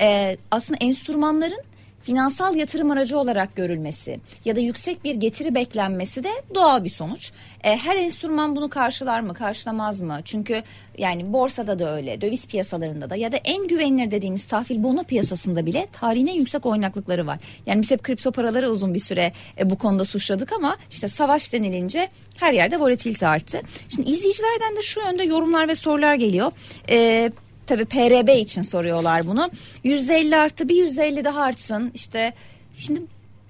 e, 0.00 0.36
aslında 0.50 0.78
enstrümanların 0.80 1.71
finansal 2.02 2.56
yatırım 2.56 2.90
aracı 2.90 3.18
olarak 3.18 3.56
görülmesi 3.56 4.20
ya 4.44 4.56
da 4.56 4.60
yüksek 4.60 5.04
bir 5.04 5.14
getiri 5.14 5.54
beklenmesi 5.54 6.24
de 6.24 6.28
doğal 6.54 6.84
bir 6.84 6.90
sonuç. 6.90 7.32
E, 7.64 7.76
her 7.76 7.96
enstrüman 7.96 8.56
bunu 8.56 8.70
karşılar 8.70 9.20
mı, 9.20 9.34
karşılamaz 9.34 10.00
mı? 10.00 10.20
Çünkü 10.24 10.62
yani 10.98 11.32
borsada 11.32 11.78
da 11.78 11.96
öyle, 11.96 12.20
döviz 12.20 12.46
piyasalarında 12.46 13.10
da 13.10 13.16
ya 13.16 13.32
da 13.32 13.36
en 13.36 13.68
güvenilir 13.68 14.10
dediğimiz 14.10 14.44
tahvil 14.44 14.82
bono 14.82 15.04
piyasasında 15.04 15.66
bile 15.66 15.86
tarihin 15.92 16.26
en 16.26 16.36
yüksek 16.36 16.66
oynaklıkları 16.66 17.26
var. 17.26 17.38
Yani 17.66 17.82
biz 17.82 17.90
hep 17.90 18.02
kripto 18.02 18.32
paraları 18.32 18.70
uzun 18.70 18.94
bir 18.94 19.00
süre 19.00 19.32
e, 19.58 19.70
bu 19.70 19.78
konuda 19.78 20.04
suçladık 20.04 20.52
ama 20.52 20.76
işte 20.90 21.08
savaş 21.08 21.52
denilince 21.52 22.08
her 22.36 22.52
yerde 22.52 22.80
volatilite 22.80 23.26
arttı. 23.26 23.60
Şimdi 23.88 24.10
izleyicilerden 24.10 24.76
de 24.76 24.82
şu 24.82 25.00
yönde 25.00 25.22
yorumlar 25.22 25.68
ve 25.68 25.74
sorular 25.74 26.14
geliyor. 26.14 26.52
E, 26.90 27.30
tabii 27.66 27.84
PRB 27.84 28.28
için 28.28 28.62
soruyorlar 28.62 29.26
bunu. 29.26 29.50
Yüzde 29.84 30.14
elli 30.14 30.36
arttı 30.36 30.68
bir 30.68 30.76
yüzde 30.76 31.04
elli 31.04 31.24
daha 31.24 31.42
artsın. 31.42 31.90
İşte 31.94 32.32
şimdi 32.74 33.02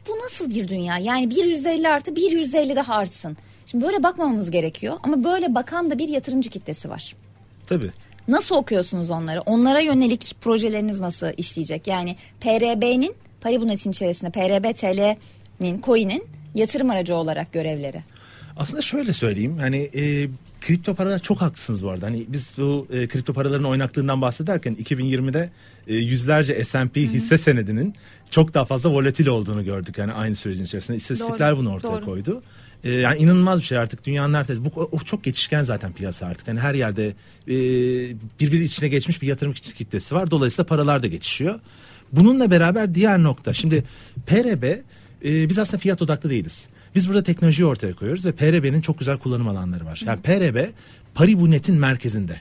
bu 0.08 0.18
nasıl 0.24 0.50
bir 0.50 0.68
dünya? 0.68 0.98
Yani 0.98 1.30
bir 1.30 1.44
yüzde 1.44 1.70
elli 1.70 1.88
artı 1.88 2.16
bir 2.16 2.32
yüzde 2.32 2.58
elli 2.58 2.76
daha 2.76 2.94
artsın. 2.94 3.36
Şimdi 3.66 3.84
böyle 3.84 4.02
bakmamamız 4.02 4.50
gerekiyor 4.50 4.96
ama 5.02 5.24
böyle 5.24 5.54
bakan 5.54 5.90
da 5.90 5.98
bir 5.98 6.08
yatırımcı 6.08 6.50
kitlesi 6.50 6.90
var. 6.90 7.16
Tabii. 7.66 7.90
Nasıl 8.28 8.54
okuyorsunuz 8.54 9.10
onları? 9.10 9.40
Onlara 9.40 9.80
yönelik 9.80 10.34
projeleriniz 10.40 11.00
nasıl 11.00 11.26
işleyecek? 11.36 11.86
Yani 11.86 12.16
PRB'nin 12.40 13.14
Paribunet'in 13.40 13.90
içerisinde 13.90 14.30
PRB 14.30 14.76
TL'nin 14.76 15.80
coin'in 15.82 16.24
yatırım 16.54 16.90
aracı 16.90 17.14
olarak 17.14 17.52
görevleri. 17.52 18.02
Aslında 18.56 18.82
şöyle 18.82 19.12
söyleyeyim 19.12 19.58
hani 19.58 19.90
e, 19.94 20.28
kripto 20.66 20.94
paralar 20.94 21.18
çok 21.18 21.40
haklısınız 21.40 21.84
bu 21.84 21.90
arada. 21.90 22.06
Hani 22.06 22.24
biz 22.28 22.52
bu 22.58 22.86
e, 22.92 23.08
kripto 23.08 23.32
paraların 23.32 23.64
oynaklığından 23.64 24.22
bahsederken 24.22 24.74
2020'de 24.74 25.50
e, 25.86 25.94
yüzlerce 25.94 26.64
S&P 26.64 27.00
hisse 27.00 27.38
senedinin 27.38 27.94
çok 28.30 28.54
daha 28.54 28.64
fazla 28.64 28.90
volatil 28.90 29.26
olduğunu 29.26 29.64
gördük 29.64 29.98
yani 29.98 30.12
aynı 30.12 30.34
sürecin 30.34 30.64
içerisinde. 30.64 30.96
İstatistikler 30.96 31.50
doğru, 31.50 31.58
bunu 31.58 31.72
ortaya 31.72 31.96
doğru. 31.96 32.04
koydu. 32.04 32.42
E, 32.84 32.90
yani 32.90 33.18
inanılmaz 33.18 33.60
bir 33.60 33.64
şey 33.64 33.78
artık 33.78 34.04
dünyanın 34.04 34.34
her 34.34 34.46
bu 34.64 34.88
o 34.92 34.98
çok 34.98 35.24
geçişken 35.24 35.62
zaten 35.62 35.92
piyasa 35.92 36.26
artık. 36.26 36.48
Hani 36.48 36.60
her 36.60 36.74
yerde 36.74 37.06
e, 37.48 37.54
birbiri 38.40 38.64
içine 38.64 38.88
geçmiş 38.88 39.22
bir 39.22 39.26
yatırım 39.26 39.52
kitlesi 39.52 40.14
var. 40.14 40.30
Dolayısıyla 40.30 40.66
paralar 40.66 41.02
da 41.02 41.06
geçişiyor. 41.06 41.60
Bununla 42.12 42.50
beraber 42.50 42.94
diğer 42.94 43.22
nokta 43.22 43.52
şimdi 43.52 43.84
PRB 44.26 44.64
e, 45.24 45.48
biz 45.48 45.58
aslında 45.58 45.78
fiyat 45.78 46.02
odaklı 46.02 46.30
değiliz. 46.30 46.68
Biz 46.94 47.08
burada 47.08 47.22
teknolojiyi 47.22 47.66
ortaya 47.66 47.94
koyuyoruz 47.94 48.24
ve 48.24 48.32
PRB'nin 48.32 48.80
çok 48.80 48.98
güzel 48.98 49.16
kullanım 49.16 49.48
alanları 49.48 49.86
var. 49.86 50.02
Yani 50.06 50.20
PRB 50.20 50.70
Paribunet'in 51.14 51.78
merkezinde. 51.78 52.40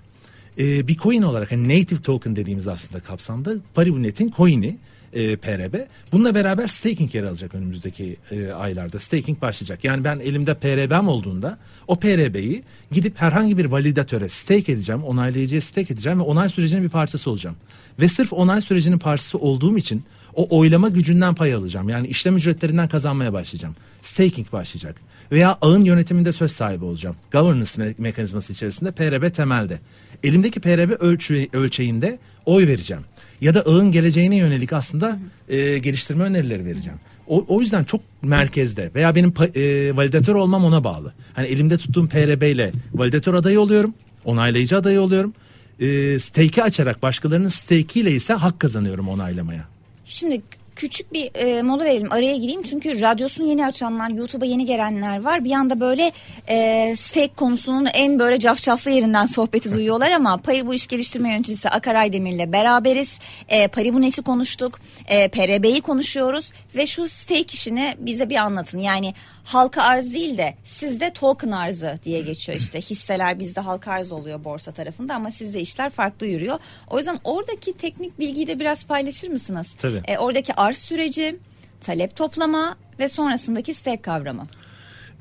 Ee, 0.60 0.88
bir 0.88 0.98
coin 0.98 1.22
olarak 1.22 1.51
yani 1.51 1.79
native 1.79 2.01
token 2.01 2.36
dediğimiz 2.36 2.67
aslında 2.67 3.00
kapsamda 3.00 3.53
Paribunet'in 3.74 4.34
coin'i 4.38 4.77
e, 5.13 5.36
PRB. 5.36 5.75
Bununla 6.12 6.36
beraber 6.36 6.67
staking 6.67 7.15
yer 7.15 7.24
alacak 7.24 7.55
önümüzdeki 7.55 8.17
e, 8.31 8.51
aylarda. 8.51 9.00
Staking 9.00 9.41
başlayacak. 9.41 9.84
Yani 9.84 10.03
ben 10.03 10.20
elimde 10.20 10.53
PRB'm 10.53 11.08
olduğunda 11.08 11.58
o 11.88 12.00
PRB'yi 12.00 12.63
gidip 12.91 13.22
herhangi 13.22 13.58
bir 13.58 13.65
validatöre 13.65 14.29
stake 14.29 14.72
edeceğim, 14.72 15.03
onaylayıcıya 15.03 15.62
stake 15.62 15.93
edeceğim 15.93 16.20
ve 16.20 16.24
onay 16.24 16.50
sürecinin 16.50 16.84
bir 16.84 16.89
parçası 16.89 17.29
olacağım. 17.29 17.55
Ve 18.00 18.08
sırf 18.08 18.34
onay 18.34 18.62
sürecinin 18.62 19.00
parçası 19.00 19.38
olduğum 19.38 19.77
için 19.77 20.03
o 20.35 20.57
oylama 20.59 20.89
gücünden 20.89 21.35
pay 21.35 21.53
alacağım. 21.53 21.89
Yani 21.89 22.07
işlem 22.07 22.38
ücretlerinden 22.38 22.88
kazanmaya 22.88 23.33
başlayacağım. 23.33 23.75
Staking 24.01 24.51
başlayacak. 24.51 24.95
Veya 25.31 25.57
ağın 25.61 25.83
yönetiminde 25.83 26.31
söz 26.31 26.51
sahibi 26.51 26.85
olacağım. 26.85 27.15
Governance 27.31 27.71
me- 27.71 27.95
mekanizması 27.97 28.53
içerisinde 28.53 28.91
PRB 28.91 29.33
temelde. 29.33 29.79
Elimdeki 30.23 30.59
PRB 30.59 30.91
ölçü- 30.91 31.57
ölçeğinde 31.57 32.19
oy 32.45 32.67
vereceğim. 32.67 33.03
Ya 33.41 33.53
da 33.53 33.61
ağın 33.61 33.91
geleceğine 33.91 34.35
yönelik 34.35 34.73
aslında 34.73 35.19
e, 35.50 35.77
geliştirme 35.77 36.23
önerileri 36.23 36.65
vereceğim. 36.65 37.00
O, 37.27 37.45
o 37.47 37.61
yüzden 37.61 37.83
çok 37.83 38.01
merkezde 38.21 38.91
veya 38.95 39.15
benim 39.15 39.33
e, 39.55 39.95
validatör 39.95 40.35
olmam 40.35 40.65
ona 40.65 40.83
bağlı. 40.83 41.13
Hani 41.33 41.47
elimde 41.47 41.77
tuttuğum 41.77 42.07
PRB 42.07 42.41
ile 42.51 42.71
validatör 42.93 43.33
adayı 43.33 43.59
oluyorum, 43.61 43.93
onaylayıcı 44.25 44.77
adayı 44.77 45.01
oluyorum. 45.01 45.33
E, 45.79 46.19
stake'i 46.19 46.63
açarak 46.63 47.01
başkalarının 47.03 47.47
stake'iyle 47.47 48.11
ise 48.11 48.33
hak 48.33 48.59
kazanıyorum 48.59 49.09
onaylamaya. 49.09 49.65
Şimdi 50.11 50.41
küçük 50.75 51.13
bir 51.13 51.31
e, 51.35 51.61
mola 51.61 51.85
verelim 51.85 52.11
araya 52.11 52.35
gireyim. 52.35 52.61
Çünkü 52.61 53.01
radyosunu 53.01 53.47
yeni 53.47 53.65
açanlar 53.65 54.09
YouTube'a 54.09 54.45
yeni 54.45 54.65
gelenler 54.65 55.21
var. 55.21 55.43
Bir 55.43 55.51
anda 55.51 55.79
böyle 55.79 56.11
e, 56.47 56.95
steak 56.95 57.37
konusunun 57.37 57.87
en 57.93 58.19
böyle 58.19 58.39
cafcaflı 58.39 58.91
yerinden 58.91 59.25
sohbeti 59.25 59.71
duyuyorlar 59.71 60.11
ama 60.11 60.37
Paribu 60.37 60.73
İş 60.73 60.87
Geliştirme 60.87 61.29
Yöneticisi 61.29 61.69
Akaray 61.69 62.13
Demir'le 62.13 62.51
beraberiz. 62.51 63.19
E, 63.49 63.67
Paribu 63.67 64.01
Nesi 64.01 64.21
konuştuk? 64.21 64.79
E, 65.07 65.27
PRB'yi 65.27 65.81
konuşuyoruz 65.81 66.51
ve 66.75 66.87
şu 66.87 67.07
steak 67.07 67.53
işini 67.53 67.95
bize 67.99 68.29
bir 68.29 68.35
anlatın 68.35 68.79
yani 68.79 69.13
halka 69.43 69.81
arz 69.81 70.13
değil 70.13 70.37
de 70.37 70.55
sizde 70.63 71.13
token 71.13 71.51
arzı 71.51 71.99
diye 72.05 72.21
geçiyor 72.21 72.57
işte 72.59 72.81
hisseler 72.81 73.39
bizde 73.39 73.61
halka 73.61 73.91
arz 73.91 74.11
oluyor 74.11 74.43
borsa 74.43 74.71
tarafında 74.71 75.15
ama 75.15 75.31
sizde 75.31 75.61
işler 75.61 75.89
farklı 75.89 76.27
yürüyor. 76.27 76.59
O 76.89 76.97
yüzden 76.97 77.19
oradaki 77.23 77.73
teknik 77.73 78.19
bilgiyi 78.19 78.47
de 78.47 78.59
biraz 78.59 78.85
paylaşır 78.85 79.27
mısınız? 79.27 79.75
Tabii. 79.79 80.01
E, 80.07 80.17
oradaki 80.17 80.53
arz 80.53 80.77
süreci, 80.77 81.39
talep 81.81 82.15
toplama 82.15 82.75
ve 82.99 83.09
sonrasındaki 83.09 83.73
stake 83.73 84.01
kavramı. 84.01 84.47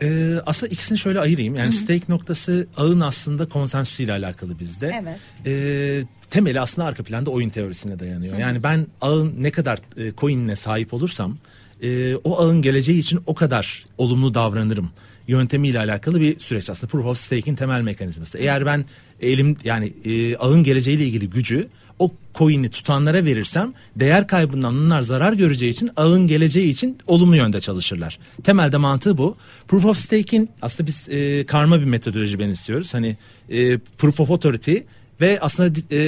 Ee, 0.02 0.34
aslında 0.46 0.72
ikisini 0.72 0.98
şöyle 0.98 1.20
ayırayım. 1.20 1.54
Yani 1.54 1.66
Hı-hı. 1.66 1.76
stake 1.76 2.04
noktası 2.08 2.66
ağın 2.76 3.00
aslında 3.00 3.48
konsensüsüyle 3.48 4.12
alakalı 4.12 4.58
bizde. 4.58 5.00
Evet. 5.02 5.20
Ee, 5.46 6.02
temeli 6.30 6.60
aslında 6.60 6.88
arka 6.88 7.02
planda 7.02 7.30
oyun 7.30 7.48
teorisine 7.48 7.98
dayanıyor. 7.98 8.32
Hı-hı. 8.32 8.40
Yani 8.40 8.62
ben 8.62 8.86
ağın 9.00 9.34
ne 9.38 9.50
kadar 9.50 9.78
e, 9.96 10.12
coin'ine 10.18 10.56
sahip 10.56 10.94
olursam 10.94 11.38
e, 11.82 12.14
o 12.24 12.40
ağın 12.40 12.62
geleceği 12.62 12.98
için 12.98 13.20
o 13.26 13.34
kadar 13.34 13.84
olumlu 13.98 14.34
davranırım 14.34 14.90
yöntemiyle 15.28 15.78
alakalı 15.78 16.20
bir 16.20 16.40
süreç 16.40 16.70
aslında 16.70 16.90
proof 16.90 17.06
of 17.06 17.18
stake'in 17.18 17.54
temel 17.54 17.82
mekanizması. 17.82 18.38
Eğer 18.38 18.66
ben 18.66 18.84
elim 19.20 19.56
yani 19.64 19.92
e, 20.04 20.36
ağın 20.36 20.64
geleceğiyle 20.64 21.06
ilgili 21.06 21.30
gücü 21.30 21.68
o 21.98 22.12
coin'i 22.34 22.70
tutanlara 22.70 23.24
verirsem 23.24 23.72
değer 23.96 24.26
kaybından 24.26 24.74
onlar 24.74 25.02
zarar 25.02 25.32
göreceği 25.32 25.70
için 25.70 25.90
ağın 25.96 26.26
geleceği 26.26 26.68
için 26.68 26.98
olumlu 27.06 27.36
yönde 27.36 27.60
çalışırlar. 27.60 28.18
Temelde 28.44 28.76
mantığı 28.76 29.18
bu. 29.18 29.36
Proof 29.68 29.84
of 29.84 29.98
stake'in 29.98 30.50
aslında 30.62 30.86
biz 30.86 31.08
e, 31.08 31.46
karma 31.46 31.80
bir 31.80 31.84
metodoloji 31.84 32.38
benimsiyoruz. 32.38 32.94
Hani 32.94 33.16
e, 33.48 33.78
proof 33.78 34.20
of 34.20 34.30
authority 34.30 34.76
ve 35.20 35.38
aslında 35.40 35.80
e, 35.90 35.98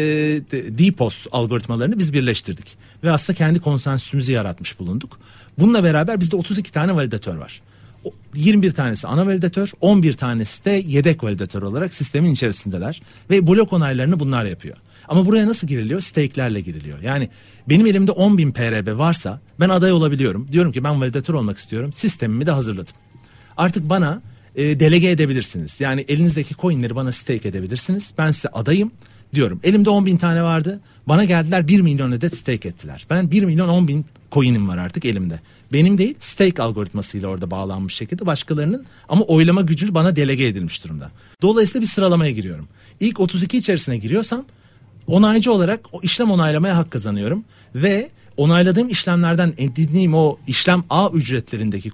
DPoS 0.79 1.27
algoritmalarını 1.33 1.99
biz 1.99 2.13
birleştirdik. 2.13 2.77
Ve 3.05 3.11
aslında 3.11 3.37
kendi 3.37 3.61
konsensüsümüzü 3.61 4.33
yaratmış 4.33 4.79
bulunduk. 4.79 5.19
Bununla 5.59 5.85
beraber 5.85 6.21
bizde 6.21 6.37
32 6.37 6.73
tane 6.73 6.95
validatör 6.95 7.37
var. 7.37 7.63
21 8.35 8.71
tanesi 8.71 9.07
ana 9.07 9.27
validatör, 9.27 9.73
11 9.81 10.13
tanesi 10.13 10.65
de 10.65 10.71
yedek 10.71 11.25
validatör 11.25 11.63
olarak 11.63 11.95
sistemin 11.95 12.31
içerisindeler. 12.31 13.03
Ve 13.31 13.47
blok 13.47 13.73
onaylarını 13.73 14.21
bunlar 14.21 14.45
yapıyor. 14.45 14.77
Ama 15.09 15.27
buraya 15.27 15.49
nasıl 15.49 15.67
giriliyor? 15.67 16.01
Stake'lerle 16.01 16.61
giriliyor. 16.61 16.99
Yani 17.03 17.29
benim 17.69 17.87
elimde 17.87 18.13
10 18.13 18.39
bin 18.39 18.53
PRB 18.53 18.99
varsa 18.99 19.41
ben 19.61 19.69
aday 19.69 19.93
olabiliyorum. 19.93 20.49
Diyorum 20.53 20.73
ki 20.73 20.85
ben 20.85 21.01
validatör 21.01 21.35
olmak 21.35 21.59
istiyorum. 21.59 21.93
Sistemimi 21.93 22.47
de 22.47 22.51
hazırladım. 22.51 22.95
Artık 23.57 23.89
bana 23.89 24.23
e, 24.57 24.81
delege 24.81 25.11
edebilirsiniz. 25.11 25.81
Yani 25.81 26.05
elinizdeki 26.09 26.55
coinleri 26.55 26.97
bana 26.97 27.13
stake 27.13 27.49
edebilirsiniz. 27.49 28.15
Ben 28.19 28.31
size 28.31 28.49
adayım 28.49 28.93
diyorum. 29.35 29.61
Elimde 29.65 29.91
10 29.91 30.07
bin 30.07 30.17
tane 30.17 30.43
vardı. 30.43 30.81
Bana 31.09 31.25
geldiler 31.25 31.69
1 31.69 31.81
milyon 31.81 32.13
adet 32.13 32.37
stake 32.37 32.69
ettiler. 32.69 33.07
Ben 33.11 33.31
1 33.31 33.43
milyon 33.45 33.69
10 33.69 33.89
bin 33.89 34.05
coin'im 34.33 34.69
var 34.69 34.79
artık 34.79 35.05
elimde. 35.05 35.41
Benim 35.73 35.99
değil 35.99 36.15
stake 36.21 36.63
algoritmasıyla 36.63 37.29
orada 37.29 37.51
bağlanmış 37.51 37.95
şekilde 37.95 38.27
başkalarının 38.27 38.87
ama 39.09 39.25
oylama 39.25 39.61
gücü 39.61 39.95
bana 39.95 40.17
delege 40.17 40.47
edilmiş 40.47 40.85
durumda. 40.85 41.11
Dolayısıyla 41.43 41.83
bir 41.83 41.91
sıralamaya 41.91 42.33
giriyorum. 42.33 42.69
İlk 43.01 43.21
32 43.21 43.59
içerisine 43.59 43.97
giriyorsam 43.97 44.45
onaycı 45.07 45.53
olarak 45.53 45.81
o 45.93 46.01
işlem 46.03 46.31
onaylamaya 46.31 46.77
hak 46.77 46.91
kazanıyorum 46.91 47.45
ve 47.75 48.11
onayladığım 48.37 48.89
işlemlerden 48.89 49.55
edindiğim 49.59 50.15
o 50.15 50.39
işlem 50.47 50.85
A 50.91 51.11
ücretlerindeki 51.15 51.91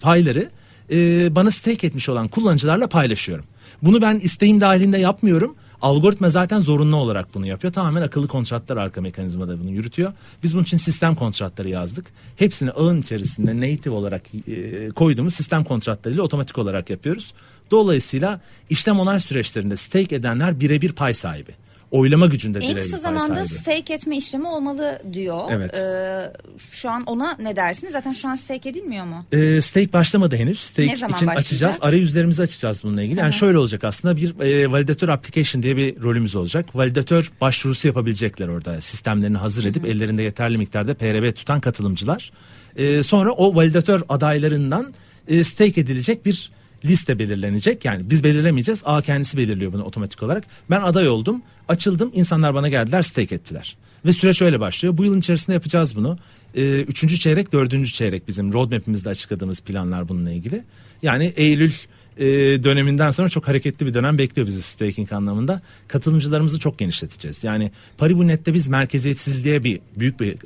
payları 0.00 0.50
e, 0.90 1.34
bana 1.34 1.50
stake 1.50 1.86
etmiş 1.86 2.08
olan 2.08 2.28
kullanıcılarla 2.28 2.86
paylaşıyorum. 2.86 3.44
Bunu 3.82 4.02
ben 4.02 4.18
isteğim 4.18 4.60
dahilinde 4.60 4.98
yapmıyorum. 4.98 5.54
Algoritma 5.82 6.30
zaten 6.30 6.60
zorunlu 6.60 6.96
olarak 6.96 7.34
bunu 7.34 7.46
yapıyor. 7.46 7.72
Tamamen 7.72 8.02
akıllı 8.02 8.28
kontratlar 8.28 8.76
arka 8.76 9.00
mekanizmada 9.00 9.60
bunu 9.60 9.70
yürütüyor. 9.70 10.12
Biz 10.42 10.54
bunun 10.54 10.62
için 10.62 10.76
sistem 10.76 11.14
kontratları 11.14 11.68
yazdık. 11.68 12.06
Hepsini 12.36 12.70
ağın 12.70 13.00
içerisinde 13.00 13.56
native 13.56 13.94
olarak 13.94 14.22
e, 14.48 14.88
koyduğumuz 14.88 15.34
sistem 15.34 15.64
kontratlarıyla 15.64 16.22
otomatik 16.22 16.58
olarak 16.58 16.90
yapıyoruz. 16.90 17.34
Dolayısıyla 17.70 18.40
işlem 18.70 19.00
onay 19.00 19.20
süreçlerinde 19.20 19.76
stake 19.76 20.16
edenler 20.16 20.60
birebir 20.60 20.92
pay 20.92 21.14
sahibi 21.14 21.52
oylama 21.90 22.26
gücünde 22.26 22.58
en 22.58 22.80
kısa 22.80 22.98
zamanda 22.98 23.46
stake 23.46 23.94
etme 23.94 24.16
işlemi 24.16 24.46
olmalı 24.46 25.02
diyor. 25.12 25.40
Evet. 25.50 25.74
Ee, 25.74 26.32
şu 26.70 26.90
an 26.90 27.02
ona 27.06 27.36
ne 27.42 27.56
dersiniz? 27.56 27.92
Zaten 27.92 28.12
şu 28.12 28.28
an 28.28 28.36
stake 28.36 28.68
edilmiyor 28.68 29.04
mu? 29.04 29.24
Ee, 29.32 29.60
stake 29.60 29.92
başlamadı 29.92 30.36
henüz. 30.36 30.60
Stake 30.60 30.88
ne 30.88 30.96
zaman 30.96 31.16
için 31.16 31.28
başlayacak? 31.28 31.52
açacağız. 31.52 31.78
Arayüzlerimizi 31.80 32.42
açacağız 32.42 32.84
bununla 32.84 33.02
ilgili. 33.02 33.18
Yani 33.18 33.30
Hı-hı. 33.30 33.38
şöyle 33.38 33.58
olacak 33.58 33.84
aslında 33.84 34.16
bir 34.16 34.40
e, 34.40 34.70
validatör 34.70 35.08
application 35.08 35.62
diye 35.62 35.76
bir 35.76 36.02
rolümüz 36.02 36.36
olacak. 36.36 36.76
Validatör 36.76 37.32
başvurusu 37.40 37.88
yapabilecekler 37.88 38.48
orada. 38.48 38.80
Sistemlerini 38.80 39.38
hazır 39.38 39.64
edip 39.64 39.82
Hı-hı. 39.82 39.92
ellerinde 39.92 40.22
yeterli 40.22 40.58
miktarda 40.58 40.94
PRB 40.94 41.34
tutan 41.34 41.60
katılımcılar. 41.60 42.32
E, 42.76 43.02
sonra 43.02 43.32
o 43.32 43.54
validatör 43.54 44.02
adaylarından 44.08 44.94
e, 45.28 45.44
stake 45.44 45.80
edilecek 45.80 46.26
bir 46.26 46.50
liste 46.84 47.18
belirlenecek. 47.18 47.84
Yani 47.84 48.10
biz 48.10 48.24
belirlemeyeceğiz. 48.24 48.82
A 48.84 49.02
kendisi 49.02 49.36
belirliyor 49.36 49.72
bunu 49.72 49.84
otomatik 49.84 50.22
olarak. 50.22 50.44
Ben 50.70 50.80
aday 50.80 51.08
oldum. 51.08 51.42
Açıldım. 51.68 52.10
insanlar 52.14 52.54
bana 52.54 52.68
geldiler 52.68 53.02
stake 53.02 53.34
ettiler. 53.34 53.76
Ve 54.04 54.12
süreç 54.12 54.42
öyle 54.42 54.60
başlıyor. 54.60 54.96
Bu 54.96 55.04
yılın 55.04 55.18
içerisinde 55.18 55.54
yapacağız 55.54 55.96
bunu. 55.96 56.18
Ee, 56.54 56.80
üçüncü 56.80 57.18
çeyrek, 57.18 57.52
dördüncü 57.52 57.92
çeyrek 57.92 58.28
bizim 58.28 58.52
roadmap'imizde 58.52 59.08
açıkladığımız 59.08 59.60
planlar 59.60 60.08
bununla 60.08 60.30
ilgili. 60.30 60.64
Yani 61.02 61.32
Eylül 61.36 61.72
e, 62.18 62.26
döneminden 62.64 63.10
sonra 63.10 63.28
çok 63.28 63.48
hareketli 63.48 63.86
bir 63.86 63.94
dönem 63.94 64.18
bekliyor 64.18 64.48
bizi 64.48 64.62
staking 64.62 65.12
anlamında. 65.12 65.60
Katılımcılarımızı 65.88 66.58
çok 66.58 66.78
genişleteceğiz. 66.78 67.44
Yani 67.44 67.70
Paribunet'te 67.98 68.54
biz 68.54 68.68
merkeziyetsizliğe 68.68 69.64
bir 69.64 69.80
büyük 69.96 70.20
bir 70.20 70.36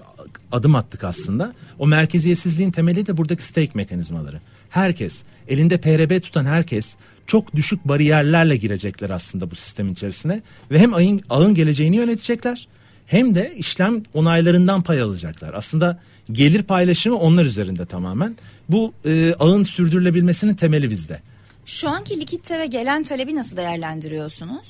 adım 0.53 0.75
attık 0.75 1.05
aslında. 1.05 1.55
O 1.79 1.87
merkeziyetsizliğin 1.87 2.71
temeli 2.71 3.07
de 3.07 3.17
buradaki 3.17 3.45
stake 3.45 3.71
mekanizmaları. 3.75 4.41
Herkes, 4.73 5.23
elinde 5.49 5.77
PRB 5.77 6.23
tutan 6.23 6.45
herkes 6.45 6.95
çok 7.27 7.57
düşük 7.57 7.85
bariyerlerle 7.85 8.57
girecekler 8.57 9.11
aslında 9.11 9.51
bu 9.51 9.55
sistemin 9.55 9.93
içerisine 9.93 10.43
ve 10.71 10.79
hem 10.79 10.95
ağın, 10.95 11.21
ağın 11.31 11.55
geleceğini 11.55 11.97
yönetecekler 11.97 12.69
hem 13.07 13.35
de 13.35 13.55
işlem 13.57 14.03
onaylarından 14.15 14.83
pay 14.83 15.01
alacaklar. 15.01 15.55
Aslında 15.55 16.01
gelir 16.33 16.63
paylaşımı 16.63 17.17
onlar 17.17 17.45
üzerinde 17.45 17.87
tamamen. 17.87 18.37
Bu 18.69 18.93
e, 19.07 19.35
ağın 19.39 19.63
sürdürülebilmesinin 19.63 20.55
temeli 20.55 20.91
bizde. 20.91 21.21
Şu 21.67 21.89
anki 21.89 22.21
likitte 22.21 22.59
ve 22.59 22.67
gelen 22.67 23.03
talebi 23.03 23.35
nasıl 23.35 23.57
değerlendiriyorsunuz? 23.57 24.67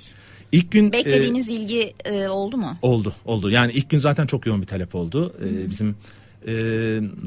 İlk 0.52 0.72
gün 0.72 0.92
beklediğiniz 0.92 1.50
e, 1.50 1.54
ilgi 1.54 1.94
e, 2.04 2.28
oldu 2.28 2.56
mu? 2.56 2.76
Oldu, 2.82 3.14
oldu. 3.24 3.50
Yani 3.50 3.72
ilk 3.72 3.90
gün 3.90 3.98
zaten 3.98 4.26
çok 4.26 4.46
yoğun 4.46 4.62
bir 4.62 4.66
talep 4.66 4.94
oldu. 4.94 5.34
E, 5.44 5.70
bizim 5.70 5.96
e, 6.46 6.52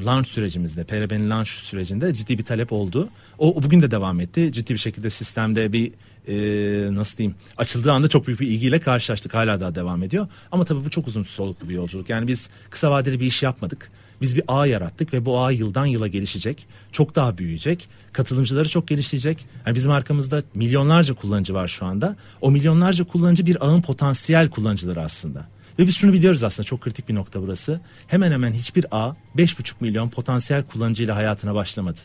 launch 0.06 0.28
sürecimizde, 0.28 0.84
PRB'nin 0.84 1.30
launch 1.30 1.50
sürecinde 1.50 2.14
ciddi 2.14 2.38
bir 2.38 2.44
talep 2.44 2.72
oldu. 2.72 3.10
O, 3.38 3.64
bugün 3.64 3.82
de 3.82 3.92
devam 3.92 4.20
etti. 4.20 4.52
Ciddi 4.54 4.74
bir 4.74 4.80
şekilde 4.80 5.10
sistemde 5.10 5.74
bir 5.74 5.92
e, 6.28 6.96
nasıl 6.96 7.18
diyeyim 7.18 7.36
açıldığı 7.58 7.92
anda 7.92 8.08
çok 8.08 8.28
büyük 8.28 8.40
bir 8.40 8.48
ilgiyle 8.48 8.80
karşılaştık. 8.80 9.34
Hala 9.34 9.60
daha 9.60 9.76
devam 9.76 10.04
ediyor. 10.04 10.28
Ama 10.52 10.66
tabii 10.66 10.86
bu 10.86 10.90
çok 10.90 11.08
uzun 11.08 11.24
soluklu 11.24 11.70
bir 11.70 11.74
yolculuk. 11.74 12.10
Yani 12.10 12.28
biz 12.28 12.50
kısa 12.70 12.92
vadeli 12.92 13.20
bir 13.20 13.26
iş 13.26 13.44
yapmadık. 13.44 13.92
Biz 14.22 14.36
bir 14.36 14.44
ağ 14.48 14.68
yarattık 14.68 15.14
ve 15.14 15.26
bu 15.26 15.40
ağ 15.40 15.52
yıldan 15.52 15.86
yıla 15.86 16.08
gelişecek. 16.08 16.68
Çok 16.92 17.16
daha 17.16 17.38
büyüyecek. 17.38 17.90
Katılımcıları 18.14 18.70
çok 18.70 18.88
geliştirecek. 18.88 19.46
Yani 19.66 19.76
bizim 19.76 19.92
arkamızda 19.92 20.44
milyonlarca 20.56 21.14
kullanıcı 21.14 21.54
var 21.54 21.68
şu 21.68 21.86
anda. 21.86 22.16
O 22.42 22.52
milyonlarca 22.52 23.04
kullanıcı 23.04 23.46
bir 23.46 23.66
ağın 23.66 23.82
potansiyel 23.82 24.50
kullanıcıları 24.50 25.02
aslında. 25.02 25.55
Ve 25.80 25.88
biz 25.88 25.96
şunu 25.96 26.14
biliyoruz 26.14 26.44
aslında 26.44 26.66
çok 26.66 26.82
kritik 26.82 27.10
bir 27.10 27.16
nokta 27.16 27.42
burası. 27.42 27.82
Hemen 28.08 28.32
hemen 28.32 28.54
hiçbir 28.54 28.86
ağ 28.92 29.16
5,5 29.38 29.74
milyon 29.80 30.10
potansiyel 30.10 30.64
kullanıcıyla 30.64 31.16
hayatına 31.16 31.56
başlamadı. 31.56 32.00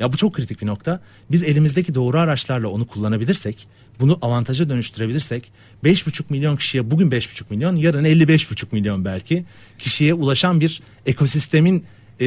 Ya 0.00 0.12
bu 0.12 0.16
çok 0.16 0.34
kritik 0.34 0.62
bir 0.62 0.66
nokta. 0.66 1.00
Biz 1.30 1.42
elimizdeki 1.42 1.94
doğru 1.94 2.18
araçlarla 2.18 2.68
onu 2.68 2.86
kullanabilirsek, 2.86 3.66
bunu 4.00 4.18
avantaja 4.22 4.68
dönüştürebilirsek 4.68 5.52
5,5 5.84 6.22
milyon 6.28 6.56
kişiye 6.56 6.90
bugün 6.90 7.10
5,5 7.10 7.44
milyon, 7.50 7.76
yarın 7.76 8.04
55,5 8.04 8.66
milyon 8.72 9.04
belki 9.04 9.44
kişiye 9.78 10.14
ulaşan 10.14 10.60
bir 10.60 10.80
ekosistemin 11.06 11.84
e, 12.20 12.26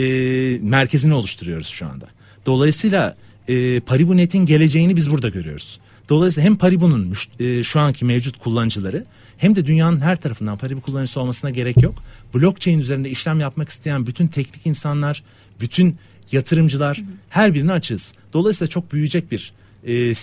merkezini 0.61 1.13
oluşturuyoruz 1.13 1.67
şu 1.67 1.87
anda. 1.87 2.05
Dolayısıyla 2.45 3.15
e, 3.47 3.79
Paribunet'in 3.79 4.45
geleceğini 4.45 4.95
biz 4.95 5.11
burada 5.11 5.29
görüyoruz. 5.29 5.79
Dolayısıyla 6.09 6.49
hem 6.49 6.55
Paribu'nun 6.55 7.13
e, 7.39 7.63
şu 7.63 7.79
anki 7.79 8.05
mevcut 8.05 8.37
kullanıcıları 8.37 9.05
hem 9.37 9.55
de 9.55 9.65
dünyanın 9.65 10.01
her 10.01 10.15
tarafından 10.15 10.57
Paribu 10.57 10.81
kullanıcısı 10.81 11.19
olmasına 11.19 11.51
gerek 11.51 11.83
yok. 11.83 11.95
Blockchain 12.35 12.79
üzerinde 12.79 13.09
işlem 13.09 13.39
yapmak 13.39 13.69
isteyen 13.69 14.07
bütün 14.07 14.27
teknik 14.27 14.65
insanlar, 14.65 15.23
bütün 15.59 15.97
yatırımcılar 16.31 17.01
her 17.29 17.53
birini 17.53 17.71
açız. 17.71 18.13
Dolayısıyla 18.33 18.69
çok 18.69 18.93
büyüyecek 18.93 19.31
bir 19.31 19.53
e, 19.87 20.13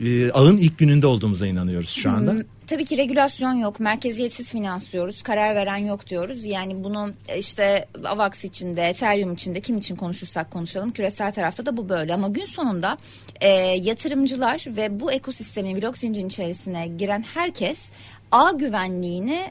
e, 0.00 0.30
ağın 0.30 0.56
ilk 0.56 0.78
gününde 0.78 1.06
olduğumuza 1.06 1.46
inanıyoruz 1.46 1.90
şu 1.90 2.10
anda. 2.10 2.36
Tabii 2.66 2.84
ki 2.84 2.96
regülasyon 2.96 3.52
yok, 3.52 3.80
merkeziyetsiz 3.80 4.52
finans 4.52 4.92
diyoruz, 4.92 5.22
karar 5.22 5.54
veren 5.54 5.76
yok 5.76 6.06
diyoruz. 6.06 6.44
Yani 6.44 6.84
bunu 6.84 7.10
e, 7.28 7.38
işte 7.38 7.88
AVAX 8.04 8.44
içinde, 8.44 8.82
Ethereum 8.82 9.32
içinde 9.32 9.60
kim 9.60 9.78
için 9.78 9.96
konuşursak 9.96 10.50
konuşalım 10.50 10.92
küresel 10.92 11.32
tarafta 11.32 11.66
da 11.66 11.76
bu 11.76 11.88
böyle. 11.88 12.14
Ama 12.14 12.28
gün 12.28 12.44
sonunda 12.44 12.98
e, 13.40 13.48
yatırımcılar 13.58 14.64
ve 14.66 15.00
bu 15.00 15.12
ekosistemin 15.12 15.82
blok 15.82 15.98
zincirin 15.98 16.26
içerisine 16.28 16.86
giren 16.86 17.24
herkes 17.34 17.90
ağ 18.32 18.50
güvenliğini 18.50 19.44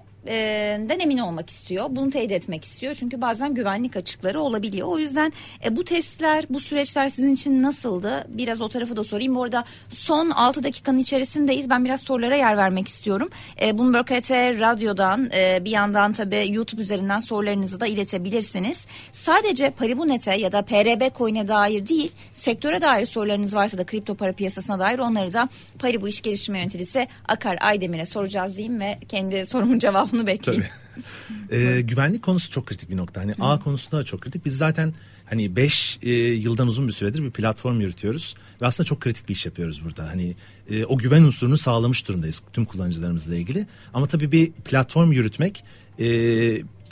den 0.89 0.99
emin 0.99 1.17
olmak 1.17 1.49
istiyor. 1.49 1.85
Bunu 1.89 2.09
teyit 2.09 2.31
etmek 2.31 2.65
istiyor. 2.65 2.95
Çünkü 2.95 3.21
bazen 3.21 3.53
güvenlik 3.53 3.95
açıkları 3.95 4.41
olabiliyor. 4.41 4.87
O 4.87 4.99
yüzden 4.99 5.33
e, 5.65 5.75
bu 5.75 5.85
testler, 5.85 6.45
bu 6.49 6.59
süreçler 6.59 7.09
sizin 7.09 7.33
için 7.33 7.63
nasıldı? 7.63 8.25
Biraz 8.27 8.61
o 8.61 8.69
tarafı 8.69 8.97
da 8.97 9.03
sorayım. 9.03 9.35
Bu 9.35 9.43
arada 9.43 9.63
son 9.89 10.29
6 10.29 10.63
dakikanın 10.63 10.97
içerisindeyiz. 10.97 11.69
Ben 11.69 11.85
biraz 11.85 12.01
sorulara 12.01 12.35
yer 12.35 12.57
vermek 12.57 12.87
istiyorum. 12.87 13.29
E, 13.61 13.77
Bloomberg 13.77 14.05
HT 14.05 14.31
Radyo'dan 14.31 15.29
e, 15.35 15.65
bir 15.65 15.71
yandan 15.71 16.13
tabii 16.13 16.45
YouTube 16.49 16.81
üzerinden 16.81 17.19
sorularınızı 17.19 17.79
da 17.79 17.87
iletebilirsiniz. 17.87 18.87
Sadece 19.11 19.69
Paribunet'e 19.69 20.35
ya 20.35 20.51
da 20.51 20.61
PRB 20.61 21.17
coin'e 21.17 21.47
dair 21.47 21.87
değil, 21.87 22.11
sektöre 22.33 22.81
dair 22.81 23.05
sorularınız 23.05 23.55
varsa 23.55 23.77
da 23.77 23.85
kripto 23.85 24.15
para 24.15 24.33
piyasasına 24.33 24.79
dair 24.79 24.99
onları 24.99 25.33
da 25.33 25.49
Paribu 25.79 26.07
İş 26.07 26.21
Geliştirme 26.21 26.59
Yöneticisi 26.59 27.07
Akar 27.27 27.57
Aydemir'e 27.61 28.05
soracağız 28.05 28.57
diyeyim 28.57 28.79
ve 28.79 28.99
kendi 29.09 29.45
sorumun 29.45 29.79
cevabını 29.79 30.12
cevabını 30.13 30.27
bekleyeyim. 30.27 30.65
Tabii. 30.65 31.55
ee, 31.55 31.81
güvenlik 31.81 32.23
konusu 32.23 32.51
çok 32.51 32.65
kritik 32.65 32.89
bir 32.89 32.97
nokta. 32.97 33.21
Hani 33.21 33.31
Hı. 33.31 33.43
ağ 33.43 33.59
konusunda 33.59 33.97
da 33.97 34.03
çok 34.03 34.21
kritik. 34.21 34.45
Biz 34.45 34.57
zaten 34.57 34.93
hani 35.25 35.55
5 35.55 35.99
e, 36.01 36.11
yıldan 36.13 36.67
uzun 36.67 36.87
bir 36.87 36.93
süredir 36.93 37.23
bir 37.23 37.31
platform 37.31 37.79
yürütüyoruz 37.79 38.35
ve 38.61 38.65
aslında 38.65 38.87
çok 38.87 39.01
kritik 39.01 39.29
bir 39.29 39.33
iş 39.33 39.45
yapıyoruz 39.45 39.83
burada. 39.85 40.07
Hani 40.07 40.35
e, 40.69 40.85
o 40.85 40.97
güven 40.97 41.23
unsurunu 41.23 41.57
sağlamış 41.57 42.07
durumdayız 42.07 42.41
tüm 42.53 42.65
kullanıcılarımızla 42.65 43.35
ilgili. 43.35 43.67
Ama 43.93 44.05
tabii 44.05 44.31
bir 44.31 44.51
platform 44.51 45.11
yürütmek 45.11 45.63
e, 45.99 46.05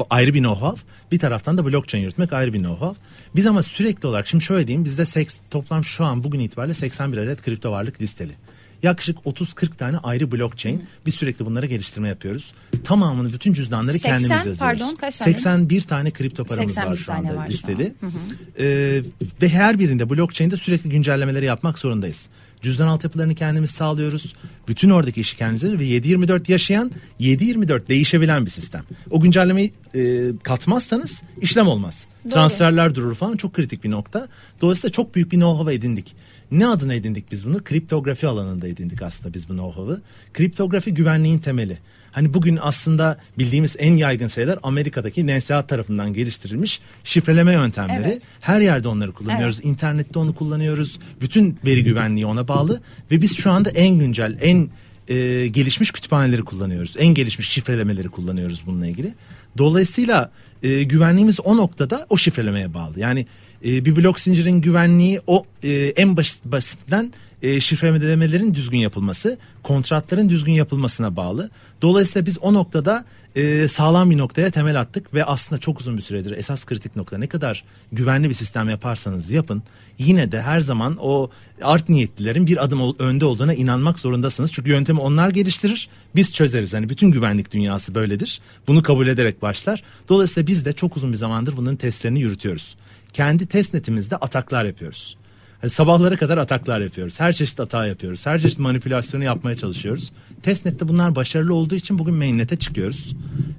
ayrı 0.09 0.33
bir 0.33 0.43
know-how. 0.43 0.77
Bir 1.11 1.19
taraftan 1.19 1.57
da 1.57 1.65
blockchain 1.65 2.03
yürütmek 2.03 2.33
ayrı 2.33 2.53
bir 2.53 2.59
know-how. 2.59 2.95
Biz 3.35 3.45
ama 3.45 3.63
sürekli 3.63 4.07
olarak 4.07 4.27
şimdi 4.27 4.43
şöyle 4.43 4.67
diyeyim 4.67 4.85
bizde 4.85 5.05
seks, 5.05 5.37
toplam 5.51 5.85
şu 5.85 6.05
an 6.05 6.23
bugün 6.23 6.39
itibariyle 6.39 6.73
81 6.73 7.17
adet 7.17 7.41
kripto 7.41 7.71
varlık 7.71 8.01
listeli 8.01 8.33
yaklaşık 8.83 9.17
30-40 9.17 9.75
tane 9.75 9.97
ayrı 9.97 10.31
blockchain. 10.31 10.77
Hı. 10.77 10.81
Biz 11.05 11.15
sürekli 11.15 11.45
bunlara 11.45 11.65
geliştirme 11.65 12.07
yapıyoruz. 12.07 12.51
Tamamını 12.83 13.33
bütün 13.33 13.53
cüzdanları 13.53 13.93
80, 13.93 14.09
kendimiz 14.09 14.31
yazıyoruz. 14.31 14.59
pardon 14.59 14.95
kaç 14.95 15.17
tane? 15.17 15.33
81 15.33 15.81
tane 15.81 16.11
kripto 16.11 16.45
paramız 16.45 16.77
var 16.77 16.97
şu 16.97 17.13
anda 17.13 17.35
var 17.35 17.49
listeli. 17.49 17.93
Şu 17.99 18.05
an. 18.07 18.11
Hı 18.11 18.15
hı. 18.15 18.63
Ee, 18.63 19.01
ve 19.41 19.49
her 19.49 19.79
birinde 19.79 20.09
blockchain'de 20.09 20.57
sürekli 20.57 20.89
güncellemeleri 20.89 21.45
yapmak 21.45 21.77
zorundayız. 21.79 22.29
Cüzdan 22.61 22.87
altyapılarını 22.87 23.35
kendimiz 23.35 23.71
sağlıyoruz. 23.71 24.35
Bütün 24.67 24.89
oradaki 24.89 25.21
işi 25.21 25.37
kendimiz 25.37 25.79
ve 25.79 25.85
7-24 25.85 26.51
yaşayan 26.51 26.91
7-24 27.19 27.87
değişebilen 27.87 28.45
bir 28.45 28.49
sistem. 28.49 28.83
O 29.09 29.21
güncellemeyi 29.21 29.73
e, 29.95 30.21
katmazsanız 30.43 31.23
işlem 31.41 31.67
olmaz. 31.67 32.05
Doğru. 32.25 32.33
Transferler 32.33 32.95
durur 32.95 33.15
falan 33.15 33.37
çok 33.37 33.53
kritik 33.53 33.83
bir 33.83 33.91
nokta. 33.91 34.27
Dolayısıyla 34.61 34.91
çok 34.91 35.15
büyük 35.15 35.31
bir 35.31 35.37
know-how 35.37 35.73
edindik. 35.73 36.15
Ne 36.51 36.67
adına 36.67 36.93
edindik 36.93 37.31
biz 37.31 37.45
bunu? 37.45 37.63
Kriptografi 37.63 38.27
alanında 38.27 38.67
edindik 38.67 39.01
aslında 39.01 39.33
biz 39.33 39.49
bu 39.49 39.53
know-how'ı. 39.53 40.01
Kriptografi 40.33 40.93
güvenliğin 40.93 41.39
temeli. 41.39 41.77
Hani 42.11 42.33
bugün 42.33 42.59
aslında 42.61 43.17
bildiğimiz 43.37 43.75
en 43.79 43.93
yaygın 43.93 44.27
şeyler 44.27 44.59
Amerika'daki 44.63 45.27
NSA 45.27 45.67
tarafından 45.67 46.13
geliştirilmiş 46.13 46.81
şifreleme 47.03 47.53
yöntemleri. 47.53 48.07
Evet. 48.07 48.23
Her 48.41 48.61
yerde 48.61 48.87
onları 48.87 49.11
kullanıyoruz. 49.11 49.55
Evet. 49.55 49.65
İnternette 49.65 50.19
onu 50.19 50.35
kullanıyoruz. 50.35 50.99
Bütün 51.21 51.57
veri 51.65 51.83
güvenliği 51.83 52.25
ona 52.25 52.47
bağlı 52.47 52.81
ve 53.11 53.21
biz 53.21 53.37
şu 53.37 53.51
anda 53.51 53.69
en 53.69 53.99
güncel, 53.99 54.37
en 54.41 54.69
e, 55.07 55.47
gelişmiş 55.47 55.91
kütüphaneleri 55.91 56.41
kullanıyoruz. 56.41 56.95
En 56.99 57.13
gelişmiş 57.13 57.49
şifrelemeleri 57.49 58.09
kullanıyoruz 58.09 58.63
bununla 58.65 58.87
ilgili. 58.87 59.13
Dolayısıyla 59.57 60.31
e, 60.63 60.83
güvenliğimiz 60.83 61.39
o 61.39 61.57
noktada 61.57 62.05
o 62.09 62.17
şifrelemeye 62.17 62.73
bağlı. 62.73 62.99
Yani 62.99 63.25
E, 63.65 63.85
bir 63.85 63.95
blok 63.95 64.19
zincirin 64.19 64.61
güvenliği 64.61 65.21
o 65.27 65.45
e, 65.63 65.71
en 65.73 66.17
basit 66.17 66.45
basitten 66.45 67.13
e, 67.41 67.59
şifrelemelerin 67.59 68.53
düzgün 68.53 68.77
yapılması, 68.77 69.37
kontratların 69.63 70.29
düzgün 70.29 70.53
yapılmasına 70.53 71.15
bağlı. 71.15 71.49
Dolayısıyla 71.81 72.25
biz 72.25 72.37
o 72.37 72.53
noktada 72.53 73.05
e, 73.35 73.67
sağlam 73.67 74.11
bir 74.11 74.17
noktaya 74.17 74.51
temel 74.51 74.79
attık 74.79 75.13
ve 75.13 75.25
aslında 75.25 75.59
çok 75.59 75.79
uzun 75.79 75.97
bir 75.97 76.01
süredir 76.01 76.31
esas 76.31 76.65
kritik 76.65 76.95
nokta 76.95 77.17
ne 77.17 77.27
kadar 77.27 77.63
güvenli 77.91 78.29
bir 78.29 78.33
sistem 78.33 78.69
yaparsanız 78.69 79.31
yapın 79.31 79.63
yine 79.97 80.31
de 80.31 80.41
her 80.41 80.61
zaman 80.61 80.97
o 80.99 81.29
art 81.61 81.89
niyetlilerin 81.89 82.47
bir 82.47 82.63
adım 82.63 82.95
önde 82.99 83.25
olduğuna 83.25 83.53
inanmak 83.53 83.99
zorundasınız. 83.99 84.51
Çünkü 84.51 84.69
yöntemi 84.69 84.99
onlar 84.99 85.29
geliştirir 85.29 85.89
biz 86.15 86.33
çözeriz. 86.33 86.73
Hani 86.73 86.89
bütün 86.89 87.11
güvenlik 87.11 87.51
dünyası 87.51 87.95
böyledir. 87.95 88.41
Bunu 88.67 88.83
kabul 88.83 89.07
ederek 89.07 89.41
başlar. 89.41 89.83
Dolayısıyla 90.09 90.47
biz 90.47 90.65
de 90.65 90.73
çok 90.73 90.97
uzun 90.97 91.11
bir 91.11 91.17
zamandır 91.17 91.57
bunun 91.57 91.75
testlerini 91.75 92.21
yürütüyoruz. 92.21 92.75
Kendi 93.13 93.45
test 93.45 93.73
netimizde 93.73 94.15
ataklar 94.15 94.65
yapıyoruz. 94.65 95.17
Yani 95.63 95.69
sabahlara 95.69 96.17
kadar 96.17 96.37
ataklar 96.37 96.79
yapıyoruz. 96.79 97.19
Her 97.19 97.33
çeşit 97.33 97.59
hata 97.59 97.85
yapıyoruz. 97.85 98.25
Her 98.25 98.39
çeşit 98.39 98.59
manipülasyonu 98.59 99.23
yapmaya 99.23 99.55
çalışıyoruz. 99.55 100.11
Testnet'te 100.43 100.87
bunlar 100.87 101.15
başarılı 101.15 101.53
olduğu 101.53 101.75
için 101.75 101.99
bugün 101.99 102.13
mainnet'e 102.13 102.55
çıkıyoruz. 102.55 103.15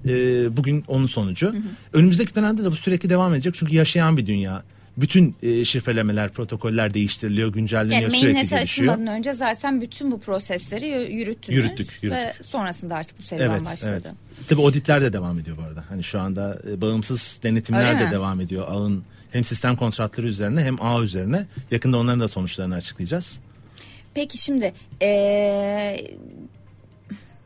Ee, 0.08 0.56
bugün 0.56 0.84
onun 0.88 1.06
sonucu. 1.06 1.46
Hı 1.46 1.56
hı. 1.56 1.62
Önümüzdeki 1.92 2.34
dönemde 2.34 2.64
de 2.64 2.70
bu 2.70 2.76
sürekli 2.76 3.10
devam 3.10 3.34
edecek. 3.34 3.54
Çünkü 3.54 3.74
yaşayan 3.74 4.16
bir 4.16 4.26
dünya 4.26 4.62
bütün 4.96 5.36
e, 5.42 5.64
şifrelemeler, 5.64 6.28
protokoller 6.28 6.94
değiştiriliyor, 6.94 7.52
güncelleniyor, 7.52 8.02
yani 8.02 8.20
sürekli 8.20 8.34
gelişiyor. 8.34 8.58
Yani 8.58 8.62
açılmadan 8.62 9.06
önce 9.06 9.32
zaten 9.32 9.80
bütün 9.80 10.10
bu 10.10 10.20
prosesleri 10.20 11.12
yürüttünüz. 11.12 11.58
Yürüttük, 11.58 11.88
yürüttük. 12.02 12.10
Ve 12.10 12.34
sonrasında 12.42 12.94
artık 12.94 13.18
bu 13.18 13.22
serüven 13.22 13.50
evet, 13.50 13.66
başladı. 13.66 13.90
Evet. 13.92 14.48
Tabii 14.48 14.62
auditler 14.62 15.02
de 15.02 15.12
devam 15.12 15.38
ediyor 15.38 15.56
bu 15.56 15.62
arada. 15.62 15.84
Hani 15.88 16.04
şu 16.04 16.20
anda 16.20 16.58
e, 16.70 16.80
bağımsız 16.80 17.40
denetimler 17.42 17.88
Öyle 17.88 17.98
de 17.98 18.04
mi? 18.04 18.10
devam 18.10 18.40
ediyor. 18.40 18.66
Ağın 18.68 19.04
hem 19.32 19.44
sistem 19.44 19.76
kontratları 19.76 20.26
üzerine 20.26 20.64
hem 20.64 20.82
ağ 20.82 21.02
üzerine. 21.02 21.46
Yakında 21.70 21.98
onların 21.98 22.20
da 22.20 22.28
sonuçlarını 22.28 22.74
açıklayacağız. 22.74 23.40
Peki 24.14 24.38
şimdi 24.38 24.72
ee, 25.02 25.96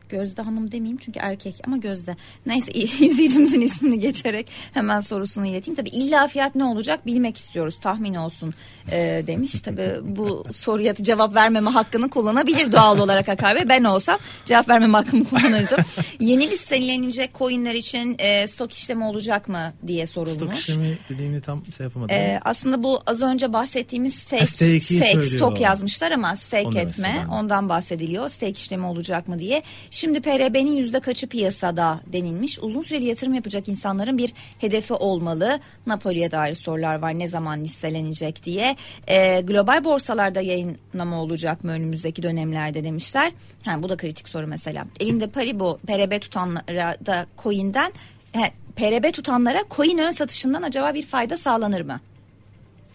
Gözde 0.09 0.41
Hanım 0.41 0.71
demeyeyim 0.71 0.97
çünkü 0.97 1.19
erkek 1.19 1.55
ama 1.67 1.77
Gözde. 1.77 2.15
Neyse 2.45 2.71
izleyicimizin 3.05 3.61
ismini 3.61 3.99
geçerek 3.99 4.47
hemen 4.73 4.99
sorusunu 4.99 5.45
ileteyim. 5.45 5.75
Tabii 5.75 5.89
illa 5.89 6.27
fiyat 6.27 6.55
ne 6.55 6.63
olacak 6.63 7.05
bilmek 7.05 7.37
istiyoruz 7.37 7.79
tahmin 7.79 8.15
olsun 8.15 8.53
e, 8.91 9.23
demiş. 9.27 9.61
Tabii 9.61 9.91
bu 10.03 10.45
soruya 10.51 10.95
cevap 10.95 11.35
vermeme 11.35 11.69
hakkını 11.69 12.09
kullanabilir 12.09 12.71
doğal 12.71 12.99
olarak 12.99 13.29
Akar 13.29 13.55
Bey. 13.55 13.69
Ben 13.69 13.83
olsam 13.83 14.19
cevap 14.45 14.69
vermeme 14.69 14.97
hakkımı 14.97 15.23
kullanırdım. 15.23 15.77
Yeni 16.19 16.51
listelenecek 16.51 17.35
coinler 17.35 17.75
için 17.75 18.15
e, 18.19 18.47
stok 18.47 18.73
işlemi 18.73 19.03
olacak 19.03 19.47
mı 19.47 19.73
diye 19.87 20.07
sorulmuş. 20.07 20.35
Stok 20.35 20.53
işlemi 20.53 20.97
dediğimi 21.09 21.41
tam 21.41 21.63
şey 21.77 21.83
yapamadım. 21.83 22.15
E, 22.15 22.39
aslında 22.45 22.83
bu 22.83 22.99
az 23.05 23.21
önce 23.21 23.53
bahsettiğimiz 23.53 24.13
stake, 24.15 24.45
stake, 24.45 24.79
stake 24.79 25.21
stok 25.21 25.61
yazmışlar 25.61 26.11
ama 26.11 26.35
stake 26.35 26.67
Onu 26.67 26.79
etme 26.79 27.25
ondan 27.31 27.69
bahsediliyor. 27.69 28.29
Stake 28.29 28.51
işlemi 28.51 28.85
olacak 28.85 29.27
mı 29.27 29.39
diye. 29.39 29.63
Şimdi 29.97 30.21
PRB'nin 30.21 30.75
yüzde 30.75 30.99
kaçı 30.99 31.27
piyasada 31.27 31.99
denilmiş. 32.07 32.59
Uzun 32.59 32.81
süreli 32.81 33.05
yatırım 33.05 33.33
yapacak 33.33 33.67
insanların 33.67 34.17
bir 34.17 34.33
hedefi 34.59 34.93
olmalı. 34.93 35.59
Napoli'ye 35.85 36.31
dair 36.31 36.55
sorular 36.55 36.99
var. 36.99 37.19
Ne 37.19 37.27
zaman 37.27 37.63
listelenecek 37.63 38.43
diye. 38.43 38.75
E, 39.07 39.41
global 39.41 39.83
borsalarda 39.83 40.41
yayınlama 40.41 41.21
olacak 41.21 41.63
mı 41.63 41.71
önümüzdeki 41.71 42.23
dönemlerde 42.23 42.83
demişler. 42.83 43.31
Ha, 43.65 43.83
bu 43.83 43.89
da 43.89 43.97
kritik 43.97 44.29
soru 44.29 44.47
mesela. 44.47 44.85
Elinde 44.99 45.27
Paribo, 45.27 45.77
PRB 45.77 46.21
tutanlara 46.21 46.97
da 47.05 47.27
coin'den 47.43 47.91
he, 48.31 48.51
PRB 48.75 49.13
tutanlara 49.13 49.63
coin 49.71 49.97
ön 49.97 50.11
satışından 50.11 50.61
acaba 50.61 50.93
bir 50.93 51.05
fayda 51.05 51.37
sağlanır 51.37 51.81
mı? 51.81 51.99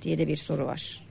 diye 0.03 0.19
de 0.19 0.29
bir 0.29 0.37
soru 0.37 0.67
var 0.67 1.02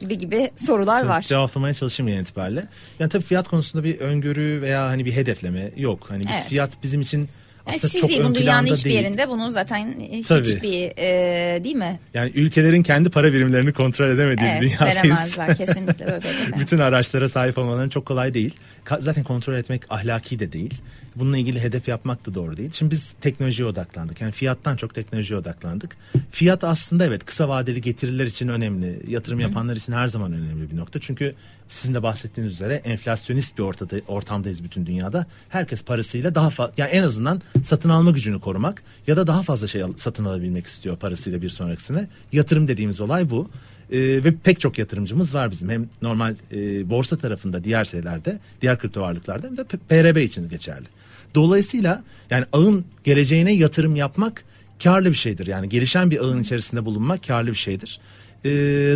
gibi 0.00 0.18
gibi 0.18 0.50
sorular 0.56 1.00
tabii, 1.00 1.10
var. 1.10 1.22
Cevaplamaya 1.22 1.74
çalışayım 1.74 2.12
yani 2.12 2.22
itibariyle. 2.22 2.68
Yani 2.98 3.08
tabii 3.08 3.24
fiyat 3.24 3.48
konusunda 3.48 3.84
bir 3.84 4.00
öngörü 4.00 4.62
veya 4.62 4.86
hani 4.86 5.04
bir 5.04 5.12
hedefleme 5.12 5.70
yok. 5.76 6.06
Hani 6.08 6.20
biz 6.20 6.34
evet. 6.34 6.46
fiyat 6.48 6.70
bizim 6.82 7.00
için 7.00 7.28
aslında 7.66 7.88
Siz 7.88 8.00
çok 8.00 8.10
değil, 8.10 8.20
ön 8.20 8.34
dünyanın 8.34 8.66
hiçbir 8.66 8.90
değil. 8.90 9.02
yerinde 9.02 9.28
bunu 9.28 9.50
zaten 9.50 9.94
Tabii. 10.28 10.48
hiçbir 10.48 10.92
e, 10.96 11.64
değil 11.64 11.76
mi? 11.76 12.00
Yani 12.14 12.32
ülkelerin 12.34 12.82
kendi 12.82 13.10
para 13.10 13.32
birimlerini 13.32 13.72
kontrol 13.72 14.08
edemediği 14.10 14.48
evet, 14.48 14.62
dünyadayız. 14.62 15.04
veremezler 15.04 15.56
kesinlikle 15.56 16.06
böyle. 16.06 16.26
Bütün 16.60 16.78
araçlara 16.78 17.28
sahip 17.28 17.58
olmaları 17.58 17.90
çok 17.90 18.06
kolay 18.06 18.34
değil. 18.34 18.54
Zaten 18.98 19.24
kontrol 19.24 19.54
etmek 19.54 19.82
ahlaki 19.90 20.38
de 20.38 20.52
değil. 20.52 20.74
Bununla 21.16 21.38
ilgili 21.38 21.60
hedef 21.60 21.88
yapmak 21.88 22.26
da 22.26 22.34
doğru 22.34 22.56
değil. 22.56 22.70
Şimdi 22.72 22.90
biz 22.90 23.14
teknolojiye 23.20 23.68
odaklandık. 23.68 24.20
Yani 24.20 24.32
fiyattan 24.32 24.76
çok 24.76 24.94
teknolojiye 24.94 25.38
odaklandık. 25.38 25.96
Fiyat 26.30 26.64
aslında 26.64 27.06
evet 27.06 27.24
kısa 27.24 27.48
vadeli 27.48 27.80
getiriler 27.80 28.26
için 28.26 28.48
önemli. 28.48 29.00
Yatırım 29.08 29.40
yapanlar 29.40 29.76
için 29.76 29.92
her 29.92 30.08
zaman 30.08 30.32
önemli 30.32 30.70
bir 30.70 30.76
nokta. 30.76 31.00
Çünkü 31.00 31.34
sizin 31.68 31.94
de 31.94 32.02
bahsettiğiniz 32.02 32.52
üzere 32.52 32.74
enflasyonist 32.74 33.58
bir 33.58 33.62
ortada, 33.62 33.96
ortamdayız 34.08 34.64
bütün 34.64 34.86
dünyada. 34.86 35.26
Herkes 35.48 35.84
parasıyla 35.84 36.34
daha 36.34 36.50
fazla 36.50 36.72
yani 36.76 36.90
en 36.90 37.02
azından 37.02 37.42
satın 37.64 37.88
alma 37.88 38.10
gücünü 38.10 38.40
korumak 38.40 38.82
ya 39.06 39.16
da 39.16 39.26
daha 39.26 39.42
fazla 39.42 39.66
şey 39.66 39.82
satın 39.96 40.24
alabilmek 40.24 40.66
istiyor 40.66 40.96
parasıyla 40.96 41.42
bir 41.42 41.48
sonrakisine. 41.48 42.08
Yatırım 42.32 42.68
dediğimiz 42.68 43.00
olay 43.00 43.30
bu. 43.30 43.48
Ee, 43.92 43.98
ve 43.98 44.34
pek 44.44 44.60
çok 44.60 44.78
yatırımcımız 44.78 45.34
var 45.34 45.50
bizim. 45.50 45.70
Hem 45.70 45.88
normal 46.02 46.34
e, 46.52 46.90
borsa 46.90 47.16
tarafında 47.16 47.64
diğer 47.64 47.84
şeylerde, 47.84 48.38
diğer 48.62 48.78
kripto 48.78 49.00
varlıklarda 49.00 49.46
hem 49.46 49.56
de 49.56 49.64
PRB 49.64 50.16
için 50.16 50.48
geçerli. 50.48 50.86
Dolayısıyla 51.34 52.02
yani 52.30 52.44
ağın 52.52 52.84
geleceğine 53.04 53.54
yatırım 53.54 53.96
yapmak 53.96 54.44
karlı 54.82 55.08
bir 55.08 55.16
şeydir. 55.16 55.46
Yani 55.46 55.68
gelişen 55.68 56.10
bir 56.10 56.18
ağın 56.18 56.40
içerisinde 56.40 56.84
bulunmak 56.84 57.26
karlı 57.28 57.48
bir 57.48 57.54
şeydir. 57.54 58.00
Ee, 58.44 58.50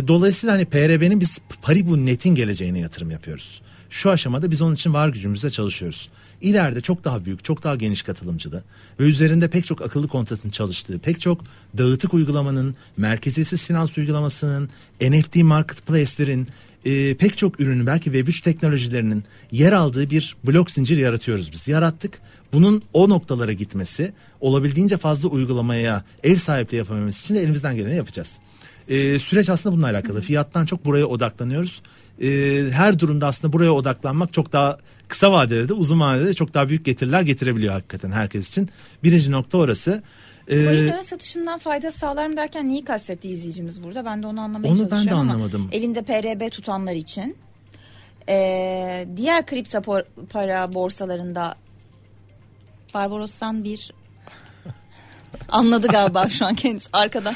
dolayısıyla 0.07 0.55
hani 0.55 0.65
PRB'nin 0.65 1.19
biz 1.19 1.41
Paribu 1.61 2.05
Net'in 2.05 2.35
geleceğine 2.35 2.79
yatırım 2.79 3.11
yapıyoruz. 3.11 3.61
Şu 3.89 4.09
aşamada 4.09 4.51
biz 4.51 4.61
onun 4.61 4.75
için 4.75 4.93
var 4.93 5.09
gücümüzle 5.09 5.49
çalışıyoruz. 5.49 6.09
İleride 6.41 6.81
çok 6.81 7.03
daha 7.03 7.25
büyük, 7.25 7.43
çok 7.43 7.63
daha 7.63 7.75
geniş 7.75 8.01
katılımcılı 8.01 8.63
ve 8.99 9.03
üzerinde 9.03 9.47
pek 9.47 9.65
çok 9.65 9.81
akıllı 9.81 10.07
kontratın 10.07 10.49
çalıştığı, 10.49 10.99
pek 10.99 11.21
çok 11.21 11.43
dağıtık 11.77 12.13
uygulamanın, 12.13 12.75
merkeziyetsiz 12.97 13.67
finans 13.67 13.97
uygulamasının, 13.97 14.69
NFT 15.01 15.35
marketplace'lerin, 15.35 16.47
e, 16.85 17.15
pek 17.15 17.37
çok 17.37 17.59
ürünü 17.59 17.85
belki 17.85 18.09
Web3 18.09 18.43
teknolojilerinin 18.43 19.23
yer 19.51 19.71
aldığı 19.71 20.09
bir 20.09 20.35
blok 20.43 20.71
zincir 20.71 20.97
yaratıyoruz 20.97 21.51
biz. 21.51 21.67
Yarattık. 21.67 22.21
Bunun 22.53 22.83
o 22.93 23.09
noktalara 23.09 23.53
gitmesi, 23.53 24.13
olabildiğince 24.41 24.97
fazla 24.97 25.29
uygulamaya 25.29 26.03
ev 26.23 26.35
sahipliği 26.35 26.77
yapamamız 26.77 27.21
için 27.21 27.35
de 27.35 27.41
elimizden 27.41 27.75
geleni 27.75 27.95
yapacağız. 27.95 28.39
E, 28.89 29.19
süreç 29.19 29.49
aslında 29.49 29.75
bununla 29.75 29.87
alakalı. 29.87 30.21
Fiyattan 30.21 30.65
çok 30.65 30.85
buraya 30.85 31.05
odaklanıyoruz. 31.05 31.81
E, 32.21 32.27
her 32.71 32.99
durumda 32.99 33.27
aslında 33.27 33.53
buraya 33.53 33.71
odaklanmak 33.71 34.33
çok 34.33 34.53
daha 34.53 34.77
kısa 35.07 35.31
vadede 35.31 35.67
de 35.67 35.73
uzun 35.73 35.99
vadede 35.99 36.25
de 36.25 36.33
çok 36.33 36.53
daha 36.53 36.69
büyük 36.69 36.85
getiriler 36.85 37.21
getirebiliyor 37.21 37.73
hakikaten 37.73 38.11
herkes 38.11 38.49
için. 38.49 38.69
Birinci 39.03 39.31
nokta 39.31 39.57
orası. 39.57 40.03
Ee, 40.47 40.55
ön 40.55 41.01
satışından 41.01 41.59
fayda 41.59 41.91
sağlar 41.91 42.27
mı 42.27 42.37
derken 42.37 42.69
neyi 42.69 42.85
kastetti 42.85 43.29
izleyicimiz 43.29 43.83
burada? 43.83 44.05
Ben 44.05 44.23
de 44.23 44.27
onu 44.27 44.41
anlamaya 44.41 44.69
onu 44.69 44.77
çalışıyorum 44.77 45.07
ben 45.07 45.27
de 45.29 45.33
anlamadım. 45.33 45.69
elinde 45.71 46.01
PRB 46.01 46.51
tutanlar 46.51 46.93
için. 46.93 47.37
Ee, 48.29 49.07
diğer 49.15 49.45
kripto 49.45 50.03
para 50.29 50.73
borsalarında 50.73 51.55
Barbaros'tan 52.93 53.63
bir 53.63 53.91
Anladı 55.49 55.87
galiba 55.87 56.29
şu 56.29 56.45
an 56.45 56.55
kendisi 56.55 56.89
arkadan 56.93 57.35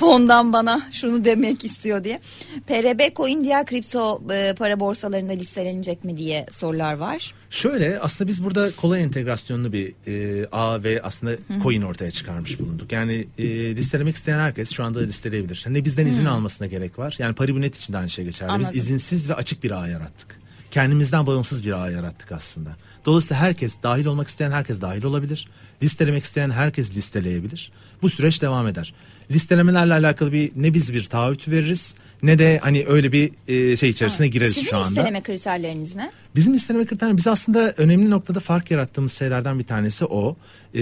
fondan 0.00 0.52
bana 0.52 0.82
şunu 0.92 1.24
demek 1.24 1.64
istiyor 1.64 2.04
diye. 2.04 2.20
PRB 2.66 3.16
coin 3.16 3.44
diğer 3.44 3.66
kripto 3.66 4.22
e, 4.32 4.54
para 4.58 4.80
borsalarında 4.80 5.32
listelenecek 5.32 6.04
mi 6.04 6.16
diye 6.16 6.46
sorular 6.50 6.94
var. 6.94 7.34
Şöyle 7.50 8.00
aslında 8.00 8.28
biz 8.28 8.44
burada 8.44 8.70
kolay 8.76 9.02
entegrasyonlu 9.02 9.72
bir 9.72 9.94
e, 10.06 10.46
ağ 10.52 10.82
ve 10.82 11.02
aslında 11.02 11.32
Hı. 11.32 11.60
coin 11.62 11.82
ortaya 11.82 12.10
çıkarmış 12.10 12.60
bulunduk. 12.60 12.92
Yani 12.92 13.28
e, 13.38 13.76
listelemek 13.76 14.16
isteyen 14.16 14.38
herkes 14.38 14.72
şu 14.72 14.84
anda 14.84 15.00
listeleyebilir. 15.00 15.64
Ne 15.68 15.84
bizden 15.84 16.06
izin 16.06 16.24
Hı. 16.26 16.30
almasına 16.30 16.66
gerek 16.66 16.98
var. 16.98 17.16
Yani 17.18 17.34
Paribunet 17.34 17.76
için 17.76 17.92
de 17.92 17.98
aynı 17.98 18.10
şey 18.10 18.24
geçerli. 18.24 18.52
Anladım. 18.52 18.70
Biz 18.74 18.82
izinsiz 18.82 19.28
ve 19.28 19.34
açık 19.34 19.62
bir 19.62 19.70
ağ 19.82 19.88
yarattık. 19.88 20.38
Kendimizden 20.70 21.26
bağımsız 21.26 21.64
bir 21.64 21.72
ağ 21.72 21.90
yarattık 21.90 22.32
aslında. 22.32 22.70
Dolayısıyla 23.06 23.42
herkes 23.42 23.76
dahil 23.82 24.06
olmak 24.06 24.28
isteyen 24.28 24.50
herkes 24.50 24.80
dahil 24.80 25.04
olabilir. 25.04 25.48
Listelemek 25.82 26.24
isteyen 26.24 26.50
herkes 26.50 26.94
listeleyebilir. 26.96 27.72
Bu 28.02 28.10
süreç 28.10 28.42
devam 28.42 28.66
eder. 28.66 28.94
Listelemelerle 29.30 29.92
alakalı 29.92 30.32
bir 30.32 30.52
ne 30.56 30.74
biz 30.74 30.94
bir 30.94 31.04
taahhüt 31.04 31.48
veririz 31.48 31.94
ne 32.22 32.38
de 32.38 32.58
hani 32.62 32.84
öyle 32.88 33.12
bir 33.12 33.30
e, 33.48 33.76
şey 33.76 33.90
içerisine 33.90 34.26
evet. 34.26 34.34
gireriz 34.34 34.54
Sizin 34.54 34.70
şu 34.70 34.76
anda. 34.76 34.86
Sizin 34.86 35.00
listeleme 35.00 35.22
kriterleriniz 35.22 35.96
ne? 35.96 36.10
Bizim 36.36 36.54
listeleme 36.54 36.86
kriterlerimiz 36.86 37.18
biz 37.18 37.26
aslında 37.26 37.74
önemli 37.76 38.10
noktada 38.10 38.40
fark 38.40 38.70
yarattığımız 38.70 39.12
şeylerden 39.12 39.58
bir 39.58 39.64
tanesi 39.64 40.04
o. 40.04 40.36
Ee, 40.74 40.80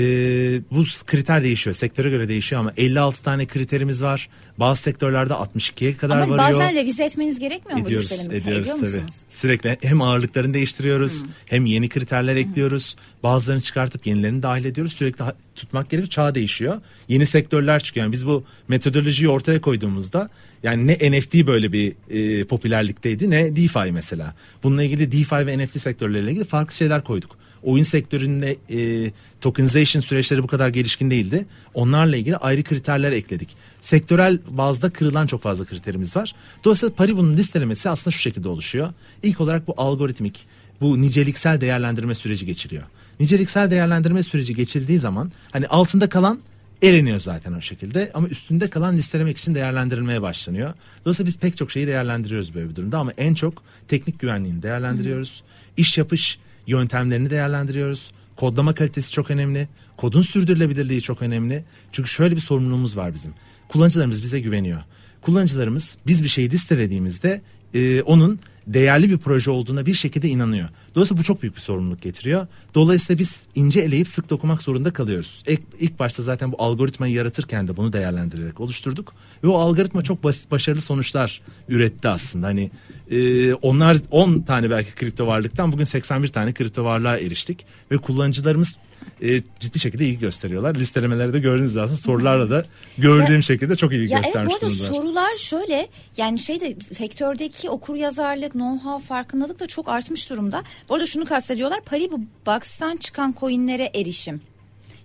bu 0.70 0.84
kriter 1.06 1.44
değişiyor. 1.44 1.76
Sektöre 1.76 2.10
göre 2.10 2.28
değişiyor 2.28 2.60
ama 2.60 2.72
56 2.76 3.22
tane 3.22 3.46
kriterimiz 3.46 4.02
var. 4.02 4.28
Bazı 4.58 4.82
sektörlerde 4.82 5.32
62'ye 5.32 5.96
kadar 5.96 6.16
ama 6.16 6.22
varıyor. 6.22 6.48
Ama 6.48 6.58
bazen 6.58 6.74
revize 6.74 7.04
etmeniz 7.04 7.38
gerekmiyor 7.38 7.78
mu 7.78 7.86
ediyoruz, 7.86 8.12
listeleme? 8.12 8.36
Ediyoruz 8.36 8.60
Ediyor 8.60 8.76
tabii. 8.76 8.86
Musunuz? 8.86 9.24
Sürekli 9.30 9.78
hem 9.82 10.02
ağırlıklarını 10.02 10.54
değiştiriyoruz 10.54 11.22
hmm. 11.22 11.30
hem 11.46 11.66
yeni 11.66 11.88
kriterler 12.06 12.36
ekliyoruz. 12.36 12.96
Bazılarını 13.22 13.60
çıkartıp 13.60 14.06
yenilerini 14.06 14.42
dahil 14.42 14.64
ediyoruz. 14.64 14.92
sürekli 14.92 15.24
tutmak 15.54 15.90
gerekiyor. 15.90 16.10
Çağ 16.10 16.34
değişiyor. 16.34 16.80
Yeni 17.08 17.26
sektörler 17.26 17.82
çıkıyor. 17.82 18.04
Yani 18.04 18.12
biz 18.12 18.26
bu 18.26 18.44
metodolojiyi 18.68 19.28
ortaya 19.28 19.60
koyduğumuzda 19.60 20.28
yani 20.62 20.86
ne 20.86 21.10
NFT 21.10 21.34
böyle 21.34 21.72
bir 21.72 21.92
e, 22.10 22.44
popülerlikteydi 22.44 23.30
ne 23.30 23.56
DeFi 23.56 23.92
mesela. 23.92 24.34
Bununla 24.62 24.82
ilgili 24.82 25.12
DeFi 25.12 25.46
ve 25.46 25.58
NFT 25.58 25.80
sektörleriyle 25.80 26.30
ilgili 26.30 26.44
farklı 26.44 26.74
şeyler 26.74 27.04
koyduk 27.04 27.36
oyun 27.66 27.84
sektöründe 27.84 28.56
e, 28.70 29.10
tokenization 29.40 30.00
süreçleri 30.00 30.42
bu 30.42 30.46
kadar 30.46 30.68
gelişkin 30.68 31.10
değildi. 31.10 31.46
Onlarla 31.74 32.16
ilgili 32.16 32.36
ayrı 32.36 32.62
kriterler 32.62 33.12
ekledik. 33.12 33.56
Sektörel 33.80 34.38
bazda 34.48 34.90
kırılan 34.90 35.26
çok 35.26 35.42
fazla 35.42 35.64
kriterimiz 35.64 36.16
var. 36.16 36.34
Dolayısıyla 36.64 36.94
Paribu'nun 36.94 37.36
listelemesi 37.36 37.90
aslında 37.90 38.10
şu 38.10 38.18
şekilde 38.18 38.48
oluşuyor. 38.48 38.92
İlk 39.22 39.40
olarak 39.40 39.66
bu 39.66 39.74
algoritmik, 39.76 40.46
bu 40.80 41.02
niceliksel 41.02 41.60
değerlendirme 41.60 42.14
süreci 42.14 42.46
geçiriyor. 42.46 42.82
Niceliksel 43.20 43.70
değerlendirme 43.70 44.22
süreci 44.22 44.54
geçildiği 44.54 44.98
zaman 44.98 45.32
hani 45.52 45.66
altında 45.66 46.08
kalan 46.08 46.40
eleniyor 46.82 47.20
zaten 47.20 47.52
o 47.52 47.60
şekilde 47.60 48.10
ama 48.14 48.28
üstünde 48.28 48.70
kalan 48.70 48.96
listelemek 48.96 49.38
için 49.38 49.54
değerlendirilmeye 49.54 50.22
başlanıyor. 50.22 50.74
Dolayısıyla 51.04 51.28
biz 51.28 51.38
pek 51.38 51.56
çok 51.56 51.70
şeyi 51.70 51.86
değerlendiriyoruz 51.86 52.54
böyle 52.54 52.70
bir 52.70 52.76
durumda 52.76 52.98
ama 52.98 53.12
en 53.18 53.34
çok 53.34 53.62
teknik 53.88 54.20
güvenliğini 54.20 54.62
değerlendiriyoruz. 54.62 55.42
İş 55.76 55.98
yapış 55.98 56.38
yöntemlerini 56.66 57.30
değerlendiriyoruz. 57.30 58.10
Kodlama 58.36 58.74
kalitesi 58.74 59.12
çok 59.12 59.30
önemli. 59.30 59.68
Kodun 59.96 60.22
sürdürülebilirliği 60.22 61.02
çok 61.02 61.22
önemli. 61.22 61.64
Çünkü 61.92 62.10
şöyle 62.10 62.36
bir 62.36 62.40
sorumluluğumuz 62.40 62.96
var 62.96 63.14
bizim. 63.14 63.34
Kullanıcılarımız 63.68 64.22
bize 64.22 64.40
güveniyor. 64.40 64.80
Kullanıcılarımız 65.22 65.98
biz 66.06 66.24
bir 66.24 66.28
şeyi 66.28 66.50
listelediğimizde 66.50 67.40
e, 67.74 68.02
onun 68.02 68.40
değerli 68.66 69.10
bir 69.10 69.18
proje 69.18 69.50
olduğuna 69.50 69.86
bir 69.86 69.94
şekilde 69.94 70.28
inanıyor. 70.28 70.68
Dolayısıyla 70.94 71.20
bu 71.20 71.24
çok 71.24 71.42
büyük 71.42 71.56
bir 71.56 71.60
sorumluluk 71.60 72.02
getiriyor. 72.02 72.46
Dolayısıyla 72.74 73.18
biz 73.18 73.46
ince 73.54 73.80
eleyip 73.80 74.08
sık 74.08 74.30
dokumak 74.30 74.62
zorunda 74.62 74.92
kalıyoruz. 74.92 75.42
İlk, 75.46 75.60
ilk 75.80 75.98
başta 75.98 76.22
zaten 76.22 76.52
bu 76.52 76.62
algoritmayı 76.62 77.14
yaratırken 77.14 77.68
de 77.68 77.76
bunu 77.76 77.92
değerlendirerek 77.92 78.60
oluşturduk. 78.60 79.12
Ve 79.44 79.48
o 79.48 79.58
algoritma 79.58 80.02
çok 80.02 80.24
basit 80.24 80.50
başarılı 80.50 80.80
sonuçlar 80.80 81.40
üretti 81.68 82.08
aslında. 82.08 82.46
Hani 82.46 82.70
e, 83.10 83.54
onlar 83.54 83.96
10 84.10 84.40
tane 84.40 84.70
belki 84.70 84.94
kripto 84.94 85.26
varlıktan 85.26 85.72
bugün 85.72 85.84
81 85.84 86.28
tane 86.28 86.52
kripto 86.52 86.84
varlığa 86.84 87.18
eriştik. 87.18 87.66
Ve 87.90 87.96
kullanıcılarımız 87.96 88.76
e, 89.22 89.42
ciddi 89.60 89.78
şekilde 89.78 90.06
ilgi 90.06 90.18
gösteriyorlar. 90.18 90.74
Listelemelerde 90.74 91.38
gördüğünüz 91.38 91.76
aslında 91.76 92.00
sorularla 92.00 92.50
da 92.50 92.62
gördüğüm 92.98 93.42
şekilde 93.42 93.76
çok 93.76 93.92
ilgi 93.92 94.12
ya 94.12 94.18
göstermiş 94.18 94.54
evet, 94.62 94.62
bu 94.62 94.84
arada 94.84 94.94
sorular 94.94 95.36
şöyle 95.36 95.88
yani 96.16 96.38
şeyde 96.38 96.76
sektördeki 96.80 97.70
okur 97.70 97.94
yazarlık, 97.94 98.54
know-how, 98.54 99.02
farkındalık 99.02 99.60
da 99.60 99.66
çok 99.66 99.88
artmış 99.88 100.30
durumda. 100.30 100.62
Bu 100.88 100.94
arada 100.94 101.06
şunu 101.06 101.24
kastediyorlar. 101.24 101.80
Paribu 101.80 102.20
Box'tan 102.46 102.96
çıkan 102.96 103.34
coinlere 103.40 103.90
erişim. 103.94 104.40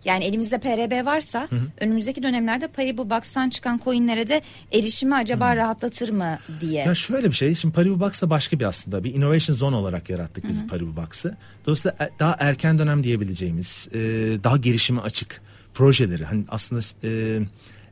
Yani 0.05 0.23
elimizde 0.23 0.57
PRB 0.57 1.05
varsa 1.05 1.47
hı 1.49 1.55
hı. 1.55 1.61
önümüzdeki 1.79 2.23
dönemlerde 2.23 2.67
Paribu 2.67 3.09
Box'tan 3.09 3.49
çıkan 3.49 3.81
coinlere 3.83 4.27
de 4.27 4.41
erişimi 4.71 5.15
acaba 5.15 5.51
hı. 5.51 5.55
rahatlatır 5.55 6.09
mı 6.09 6.37
diye. 6.61 6.83
Ya 6.83 6.95
şöyle 6.95 7.27
bir 7.27 7.35
şey. 7.35 7.55
Şimdi 7.55 7.75
Paribu 7.75 7.99
Box 7.99 8.21
da 8.21 8.29
başka 8.29 8.59
bir 8.59 8.65
aslında 8.65 9.03
bir 9.03 9.13
innovation 9.13 9.55
zone 9.55 9.75
olarak 9.75 10.09
yarattık 10.09 10.47
biz 10.47 10.59
hı 10.59 10.63
hı. 10.63 10.67
Paribu 10.67 10.95
Box'ı. 10.95 11.37
Dolayısıyla 11.65 12.05
e, 12.05 12.09
daha 12.19 12.35
erken 12.39 12.79
dönem 12.79 13.03
diyebileceğimiz, 13.03 13.89
e, 13.93 13.99
daha 14.43 14.57
gelişime 14.57 15.01
açık 15.01 15.41
projeleri 15.73 16.25
hani 16.25 16.43
aslında 16.49 16.81
e, 17.03 17.39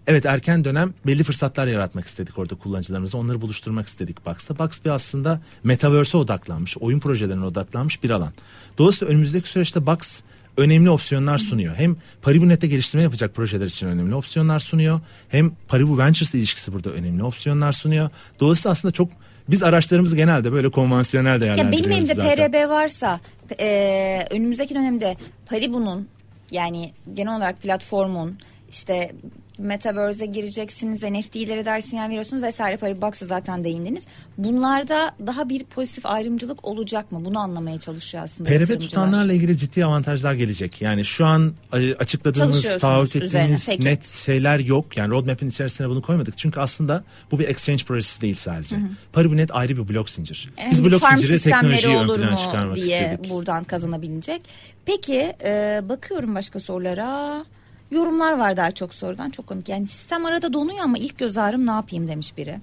Evet 0.09 0.25
erken 0.25 0.65
dönem 0.65 0.93
belli 1.05 1.23
fırsatlar 1.23 1.67
yaratmak 1.67 2.05
istedik 2.05 2.37
orada 2.37 2.55
kullanıcılarımızla. 2.55 3.19
Onları 3.19 3.41
buluşturmak 3.41 3.87
istedik 3.87 4.25
Box'ta. 4.25 4.59
Box 4.59 4.69
bir 4.85 4.89
aslında 4.89 5.41
Metaverse'e 5.63 6.21
odaklanmış, 6.21 6.77
oyun 6.77 6.99
projelerine 6.99 7.45
odaklanmış 7.45 8.03
bir 8.03 8.09
alan. 8.09 8.33
Dolayısıyla 8.77 9.13
önümüzdeki 9.13 9.49
süreçte 9.49 9.85
Box 9.85 10.21
önemli 10.59 10.89
opsiyonlar 10.89 11.37
sunuyor. 11.37 11.75
Hem 11.75 11.95
Paribu 12.21 12.49
Net'te 12.49 12.67
geliştirme 12.67 13.03
yapacak 13.03 13.35
projeler 13.35 13.65
için 13.65 13.87
önemli 13.87 14.15
opsiyonlar 14.15 14.59
sunuyor. 14.59 14.99
Hem 15.29 15.51
Paribu 15.67 15.97
Ventures 15.97 16.33
ilişkisi 16.33 16.73
burada 16.73 16.89
önemli 16.89 17.23
opsiyonlar 17.23 17.71
sunuyor. 17.71 18.09
Dolayısıyla 18.39 18.71
aslında 18.71 18.91
çok 18.91 19.09
biz 19.49 19.63
araçlarımızı 19.63 20.15
genelde 20.15 20.51
böyle 20.51 20.69
konvansiyonel 20.69 21.41
değerlendiriyoruz 21.41 21.79
ya 21.79 21.83
benim 21.83 21.97
elimde 21.97 22.13
zaten. 22.13 22.51
PRB 22.51 22.69
varsa 22.69 23.19
e, 23.59 24.27
önümüzdeki 24.29 24.75
dönemde 24.75 25.17
Paribu'nun 25.45 26.07
yani 26.51 26.91
genel 27.13 27.35
olarak 27.35 27.61
platformun 27.61 28.37
işte 28.71 29.11
Metaverse'e 29.59 30.25
gireceksiniz, 30.25 31.03
NFT'lere 31.03 31.65
der 31.65 31.81
sinyal 31.81 32.09
veriyorsunuz 32.09 32.43
vesaire. 32.43 32.77
Parabox'a 32.77 33.25
zaten 33.25 33.63
değindiniz. 33.63 34.05
Bunlarda 34.37 35.11
daha 35.27 35.49
bir 35.49 35.63
pozitif 35.63 36.05
ayrımcılık 36.05 36.65
olacak 36.65 37.11
mı? 37.11 37.25
Bunu 37.25 37.39
anlamaya 37.39 37.77
çalışıyor 37.77 38.23
aslında 38.23 38.49
PRB 38.49 38.79
tutanlarla 38.79 39.33
ilgili 39.33 39.57
ciddi 39.57 39.85
avantajlar 39.85 40.33
gelecek. 40.33 40.81
Yani 40.81 41.05
şu 41.05 41.25
an 41.25 41.53
e, 41.73 41.95
açıkladığımız, 41.95 42.77
taahhüt 42.77 43.15
ettiğimiz 43.15 43.69
net 43.79 44.05
şeyler 44.07 44.59
yok. 44.59 44.97
Yani 44.97 45.11
roadmap'in 45.11 45.47
içerisine 45.49 45.89
bunu 45.89 46.01
koymadık. 46.01 46.37
Çünkü 46.37 46.59
aslında 46.59 47.03
bu 47.31 47.39
bir 47.39 47.47
exchange 47.47 47.83
projesi 47.83 48.21
değil 48.21 48.35
sadece. 48.35 48.75
Hı 48.75 48.79
hı. 48.79 48.89
Paribunet 49.13 49.55
ayrı 49.55 49.77
bir 49.77 49.93
blok 49.93 50.09
zincir. 50.09 50.49
Yani 50.57 50.71
Biz 50.71 50.83
blok 50.85 51.09
zinciri 51.09 51.39
teknolojiyi 51.39 51.97
ön 51.97 52.07
plana 52.07 52.37
çıkarmak 52.37 52.75
diye 52.75 53.01
istedik. 53.01 53.31
buradan 53.31 53.63
kazanabilecek. 53.63 54.41
Peki 54.85 55.33
e, 55.43 55.81
bakıyorum 55.89 56.35
başka 56.35 56.59
sorulara. 56.59 57.45
Yorumlar 57.91 58.37
var 58.37 58.57
daha 58.57 58.71
çok 58.71 58.93
sorudan 58.93 59.29
çok 59.29 59.47
komik. 59.47 59.69
Yani 59.69 59.87
sistem 59.87 60.25
arada 60.25 60.53
donuyor 60.53 60.79
ama 60.83 60.97
ilk 60.97 61.17
göz 61.17 61.37
ağrım 61.37 61.67
ne 61.67 61.71
yapayım 61.71 62.07
demiş 62.07 62.37
biri. 62.37 62.59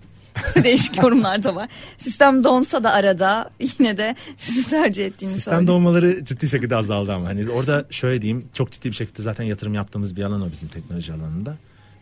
Değişik 0.64 1.02
yorumlar 1.02 1.42
da 1.42 1.54
var. 1.54 1.68
Sistem 1.98 2.44
donsa 2.44 2.84
da 2.84 2.92
arada 2.92 3.50
yine 3.78 3.98
de 3.98 4.14
sizi 4.38 4.70
tercih 4.70 5.06
ettiğini 5.06 5.30
Sistem 5.30 5.52
söyledim. 5.52 5.66
donmaları 5.66 6.24
ciddi 6.24 6.48
şekilde 6.48 6.76
azaldı 6.76 7.12
ama 7.12 7.28
hani 7.28 7.50
orada 7.50 7.84
şöyle 7.90 8.22
diyeyim 8.22 8.48
çok 8.52 8.72
ciddi 8.72 8.88
bir 8.88 8.94
şekilde 8.96 9.22
zaten 9.22 9.44
yatırım 9.44 9.74
yaptığımız 9.74 10.16
bir 10.16 10.22
alan 10.22 10.40
o 10.42 10.50
bizim 10.52 10.68
teknoloji 10.68 11.12
alanında. 11.12 11.56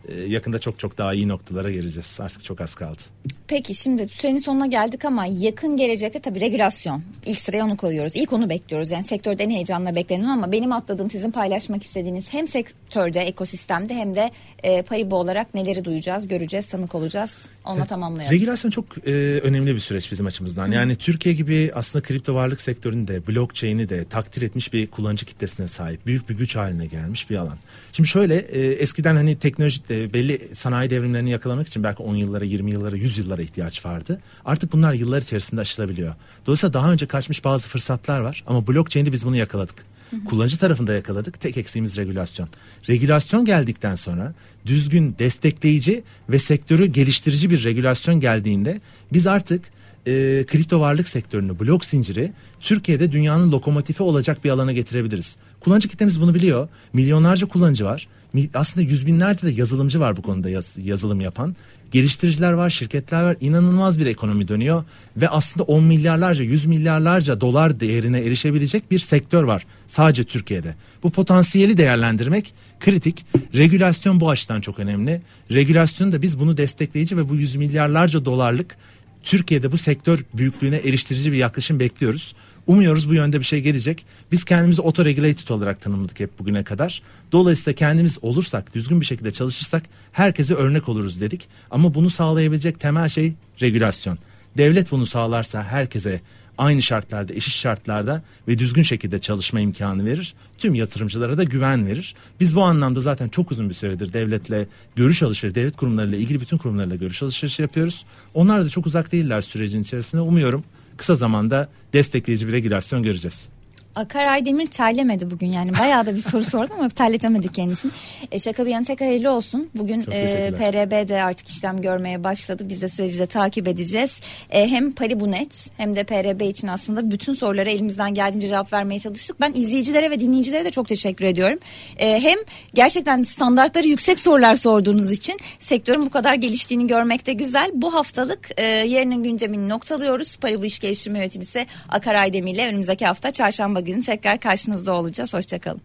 Ee, 0.07 0.21
yakında 0.21 0.59
çok 0.59 0.79
çok 0.79 0.97
daha 0.97 1.13
iyi 1.13 1.27
noktalara 1.27 1.71
geleceğiz. 1.71 2.17
Artık 2.21 2.43
çok 2.43 2.61
az 2.61 2.75
kaldı. 2.75 3.01
Peki 3.47 3.75
şimdi 3.75 4.07
sürenin 4.07 4.37
sonuna 4.37 4.65
geldik 4.65 5.05
ama 5.05 5.25
yakın 5.25 5.77
gelecekte 5.77 6.19
tabii 6.19 6.39
regülasyon. 6.39 7.03
İlk 7.25 7.39
sıraya 7.39 7.65
onu 7.65 7.77
koyuyoruz. 7.77 8.15
İlk 8.15 8.33
onu 8.33 8.49
bekliyoruz. 8.49 8.91
Yani 8.91 9.03
sektörde 9.03 9.43
en 9.43 9.49
heyecanla 9.49 9.95
beklenen 9.95 10.27
ama 10.27 10.51
benim 10.51 10.71
atladığım 10.71 11.09
sizin 11.09 11.31
paylaşmak 11.31 11.83
istediğiniz 11.83 12.33
hem 12.33 12.47
sektörde, 12.47 13.19
ekosistemde 13.19 13.93
hem 13.93 14.15
de 14.15 14.31
e, 14.63 14.81
Paribu 14.81 15.15
olarak 15.15 15.53
neleri 15.53 15.85
duyacağız, 15.85 16.27
göreceğiz, 16.27 16.67
tanık 16.67 16.95
olacağız. 16.95 17.47
Onunla 17.65 17.85
tamamlayalım. 17.85 18.33
Regülasyon 18.35 18.71
çok 18.71 19.07
e, 19.07 19.11
önemli 19.43 19.75
bir 19.75 19.79
süreç 19.79 20.11
bizim 20.11 20.25
açımızdan. 20.25 20.67
Hı. 20.67 20.73
Yani 20.73 20.95
Türkiye 20.95 21.35
gibi 21.35 21.71
aslında 21.75 22.03
kripto 22.03 22.35
varlık 22.35 22.61
sektörünü 22.61 23.07
de, 23.07 23.27
blockchain'i 23.27 23.89
de 23.89 24.05
takdir 24.05 24.41
etmiş 24.41 24.73
bir 24.73 24.87
kullanıcı 24.87 25.25
kitlesine 25.25 25.67
sahip. 25.67 26.05
Büyük 26.05 26.29
bir 26.29 26.35
güç 26.35 26.55
haline 26.55 26.85
gelmiş 26.85 27.29
bir 27.29 27.35
alan. 27.35 27.57
Şimdi 27.91 28.09
şöyle 28.09 28.35
e, 28.35 28.61
eskiden 28.61 29.15
hani 29.15 29.39
teknoloji 29.39 29.81
e, 29.89 30.13
belli 30.13 30.55
sanayi 30.55 30.89
devrimlerini 30.89 31.29
yakalamak 31.29 31.67
için 31.67 31.83
belki 31.83 32.03
10 32.03 32.15
yıllara, 32.15 32.45
20 32.45 32.71
yıllara, 32.71 32.95
100 32.95 33.17
yıllara 33.17 33.41
ihtiyaç 33.41 33.85
vardı. 33.85 34.21
Artık 34.45 34.73
bunlar 34.73 34.93
yıllar 34.93 35.21
içerisinde 35.21 35.61
aşılabiliyor. 35.61 36.15
Dolayısıyla 36.45 36.73
daha 36.73 36.91
önce 36.91 37.05
kaçmış 37.05 37.43
bazı 37.45 37.69
fırsatlar 37.69 38.19
var 38.19 38.43
ama 38.47 38.67
blockchain'de 38.67 39.11
biz 39.11 39.25
bunu 39.25 39.35
yakaladık. 39.35 39.85
Kullanıcı 40.25 40.57
tarafında 40.57 40.93
yakaladık. 40.93 41.41
Tek 41.41 41.57
eksiğimiz 41.57 41.97
regülasyon. 41.97 42.49
Regülasyon 42.89 43.45
geldikten 43.45 43.95
sonra 43.95 44.33
düzgün, 44.65 45.15
destekleyici 45.19 46.03
ve 46.29 46.39
sektörü 46.39 46.85
geliştirici 46.85 47.49
bir 47.49 47.63
regülasyon 47.63 48.19
geldiğinde 48.19 48.81
biz 49.13 49.27
artık 49.27 49.61
e, 50.07 50.45
kripto 50.47 50.79
varlık 50.79 51.07
sektörünü, 51.07 51.59
blok 51.59 51.85
zinciri 51.85 52.31
Türkiye'de 52.59 53.11
dünyanın 53.11 53.51
lokomotifi 53.51 54.03
olacak 54.03 54.43
bir 54.43 54.49
alana 54.49 54.71
getirebiliriz. 54.71 55.35
Kullanıcı 55.59 55.89
kitlemiz 55.89 56.21
bunu 56.21 56.33
biliyor. 56.35 56.67
Milyonlarca 56.93 57.47
kullanıcı 57.47 57.85
var. 57.85 58.07
Aslında 58.53 58.85
yüz 58.85 59.05
binlerce 59.05 59.47
de 59.47 59.51
yazılımcı 59.51 59.99
var 59.99 60.17
bu 60.17 60.21
konuda 60.21 60.49
yaz, 60.49 60.77
yazılım 60.77 61.21
yapan. 61.21 61.55
Geliştiriciler 61.95 62.51
var, 62.51 62.69
şirketler 62.69 63.23
var. 63.23 63.37
İnanılmaz 63.41 63.99
bir 63.99 64.05
ekonomi 64.05 64.47
dönüyor. 64.47 64.83
Ve 65.17 65.29
aslında 65.29 65.63
10 65.63 65.83
milyarlarca, 65.83 66.43
100 66.43 66.65
milyarlarca 66.65 67.41
dolar 67.41 67.79
değerine 67.79 68.19
erişebilecek 68.19 68.91
bir 68.91 68.99
sektör 68.99 69.43
var. 69.43 69.65
Sadece 69.87 70.23
Türkiye'de. 70.23 70.75
Bu 71.03 71.11
potansiyeli 71.11 71.77
değerlendirmek 71.77 72.53
kritik. 72.79 73.25
Regülasyon 73.55 74.19
bu 74.19 74.29
açıdan 74.29 74.61
çok 74.61 74.79
önemli. 74.79 75.21
Regülasyon 75.51 76.11
da 76.11 76.21
biz 76.21 76.39
bunu 76.39 76.57
destekleyici 76.57 77.17
ve 77.17 77.29
bu 77.29 77.35
yüz 77.35 77.55
milyarlarca 77.55 78.25
dolarlık 78.25 78.77
Türkiye'de 79.23 79.71
bu 79.71 79.77
sektör 79.77 80.19
büyüklüğüne 80.33 80.75
eriştirici 80.75 81.31
bir 81.31 81.37
yaklaşım 81.37 81.79
bekliyoruz. 81.79 82.35
Umuyoruz 82.67 83.09
bu 83.09 83.13
yönde 83.13 83.39
bir 83.39 83.45
şey 83.45 83.61
gelecek. 83.61 84.05
Biz 84.31 84.43
kendimizi 84.43 84.81
otoregulated 84.81 85.47
olarak 85.47 85.81
tanımladık 85.81 86.19
hep 86.19 86.39
bugüne 86.39 86.63
kadar. 86.63 87.01
Dolayısıyla 87.31 87.75
kendimiz 87.75 88.17
olursak, 88.21 88.75
düzgün 88.75 89.01
bir 89.01 89.05
şekilde 89.05 89.31
çalışırsak 89.31 89.83
herkese 90.11 90.53
örnek 90.53 90.89
oluruz 90.89 91.21
dedik. 91.21 91.47
Ama 91.71 91.93
bunu 91.93 92.09
sağlayabilecek 92.09 92.79
temel 92.79 93.09
şey 93.09 93.33
regülasyon. 93.61 94.17
Devlet 94.57 94.91
bunu 94.91 95.05
sağlarsa 95.05 95.63
herkese 95.63 96.21
aynı 96.57 96.81
şartlarda, 96.81 97.33
eşit 97.33 97.53
şartlarda 97.53 98.23
ve 98.47 98.59
düzgün 98.59 98.83
şekilde 98.83 99.19
çalışma 99.19 99.59
imkanı 99.59 100.05
verir. 100.05 100.33
Tüm 100.57 100.75
yatırımcılara 100.75 101.37
da 101.37 101.43
güven 101.43 101.87
verir. 101.87 102.15
Biz 102.39 102.55
bu 102.55 102.61
anlamda 102.61 102.99
zaten 102.99 103.29
çok 103.29 103.51
uzun 103.51 103.69
bir 103.69 103.73
süredir 103.73 104.13
devletle 104.13 104.67
görüş 104.95 105.23
alışverişi, 105.23 105.55
devlet 105.55 105.77
kurumlarıyla 105.77 106.17
ilgili 106.17 106.39
bütün 106.41 106.57
kurumlarla 106.57 106.95
görüş 106.95 107.23
alışverişi 107.23 107.61
yapıyoruz. 107.61 108.05
Onlar 108.33 108.65
da 108.65 108.69
çok 108.69 108.85
uzak 108.85 109.11
değiller 109.11 109.41
sürecin 109.41 109.81
içerisinde. 109.81 110.21
Umuyorum 110.21 110.63
kısa 110.97 111.15
zamanda 111.15 111.69
destekleyici 111.93 112.47
bir 112.47 112.53
regülasyon 112.53 113.03
göreceğiz. 113.03 113.49
Akaray 113.95 114.45
Demir 114.45 114.65
terlemedi 114.65 115.31
bugün 115.31 115.51
yani 115.51 115.71
bayağı 115.79 116.05
da 116.05 116.15
bir 116.15 116.21
soru 116.21 116.43
sordum 116.43 116.75
ama 116.79 116.89
terletemedi 116.89 117.51
kendisini. 117.51 117.91
E, 118.31 118.39
şaka 118.39 118.65
bir 118.65 118.71
yana 118.71 118.85
tekrar 118.85 119.07
hayırlı 119.07 119.31
olsun. 119.31 119.69
Bugün 119.75 120.01
e, 120.11 120.51
PRB 120.51 121.07
de 121.07 121.23
artık 121.23 121.47
işlem 121.47 121.81
görmeye 121.81 122.23
başladı. 122.23 122.63
Biz 122.69 122.81
de 122.81 122.87
süreci 122.87 123.19
de 123.19 123.25
takip 123.25 123.67
edeceğiz. 123.67 124.21
E, 124.49 124.67
hem 124.67 124.91
Paribunet 124.91 125.69
hem 125.77 125.95
de 125.95 126.03
PRB 126.03 126.41
için 126.41 126.67
aslında 126.67 127.11
bütün 127.11 127.33
sorulara 127.33 127.69
elimizden 127.69 128.13
geldiğince 128.13 128.47
cevap 128.47 128.73
vermeye 128.73 128.99
çalıştık. 128.99 129.41
Ben 129.41 129.53
izleyicilere 129.55 130.11
ve 130.11 130.19
dinleyicilere 130.19 130.65
de 130.65 130.71
çok 130.71 130.87
teşekkür 130.87 131.25
ediyorum. 131.25 131.59
E, 131.97 132.19
hem 132.19 132.37
gerçekten 132.73 133.23
standartları 133.23 133.87
yüksek 133.87 134.19
sorular 134.19 134.55
sorduğunuz 134.55 135.11
için 135.11 135.37
sektörün 135.59 136.05
bu 136.05 136.09
kadar 136.09 136.33
geliştiğini 136.33 136.87
görmek 136.87 137.25
de 137.25 137.33
güzel. 137.33 137.71
Bu 137.73 137.93
haftalık 137.93 138.49
e, 138.57 138.63
yerinin 138.63 139.23
gündemini 139.23 139.69
noktalıyoruz. 139.69 140.37
Paribu 140.37 140.65
İş 140.65 140.79
Geliştirme 140.79 141.19
Yöneticisi 141.19 141.65
Akaray 141.89 142.33
Demir 142.33 142.53
ile 142.53 142.67
önümüzdeki 142.67 143.05
hafta 143.05 143.31
çarşamba 143.31 143.84
günü 143.85 144.01
tekrar 144.01 144.39
karşınızda 144.39 144.93
olacağız. 144.93 145.33
Hoşçakalın. 145.33 145.81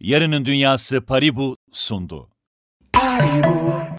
Yarının 0.00 0.44
Dünyası 0.44 1.00
Paribu 1.00 1.56
sundu. 1.72 2.28
Paribu. 2.92 3.80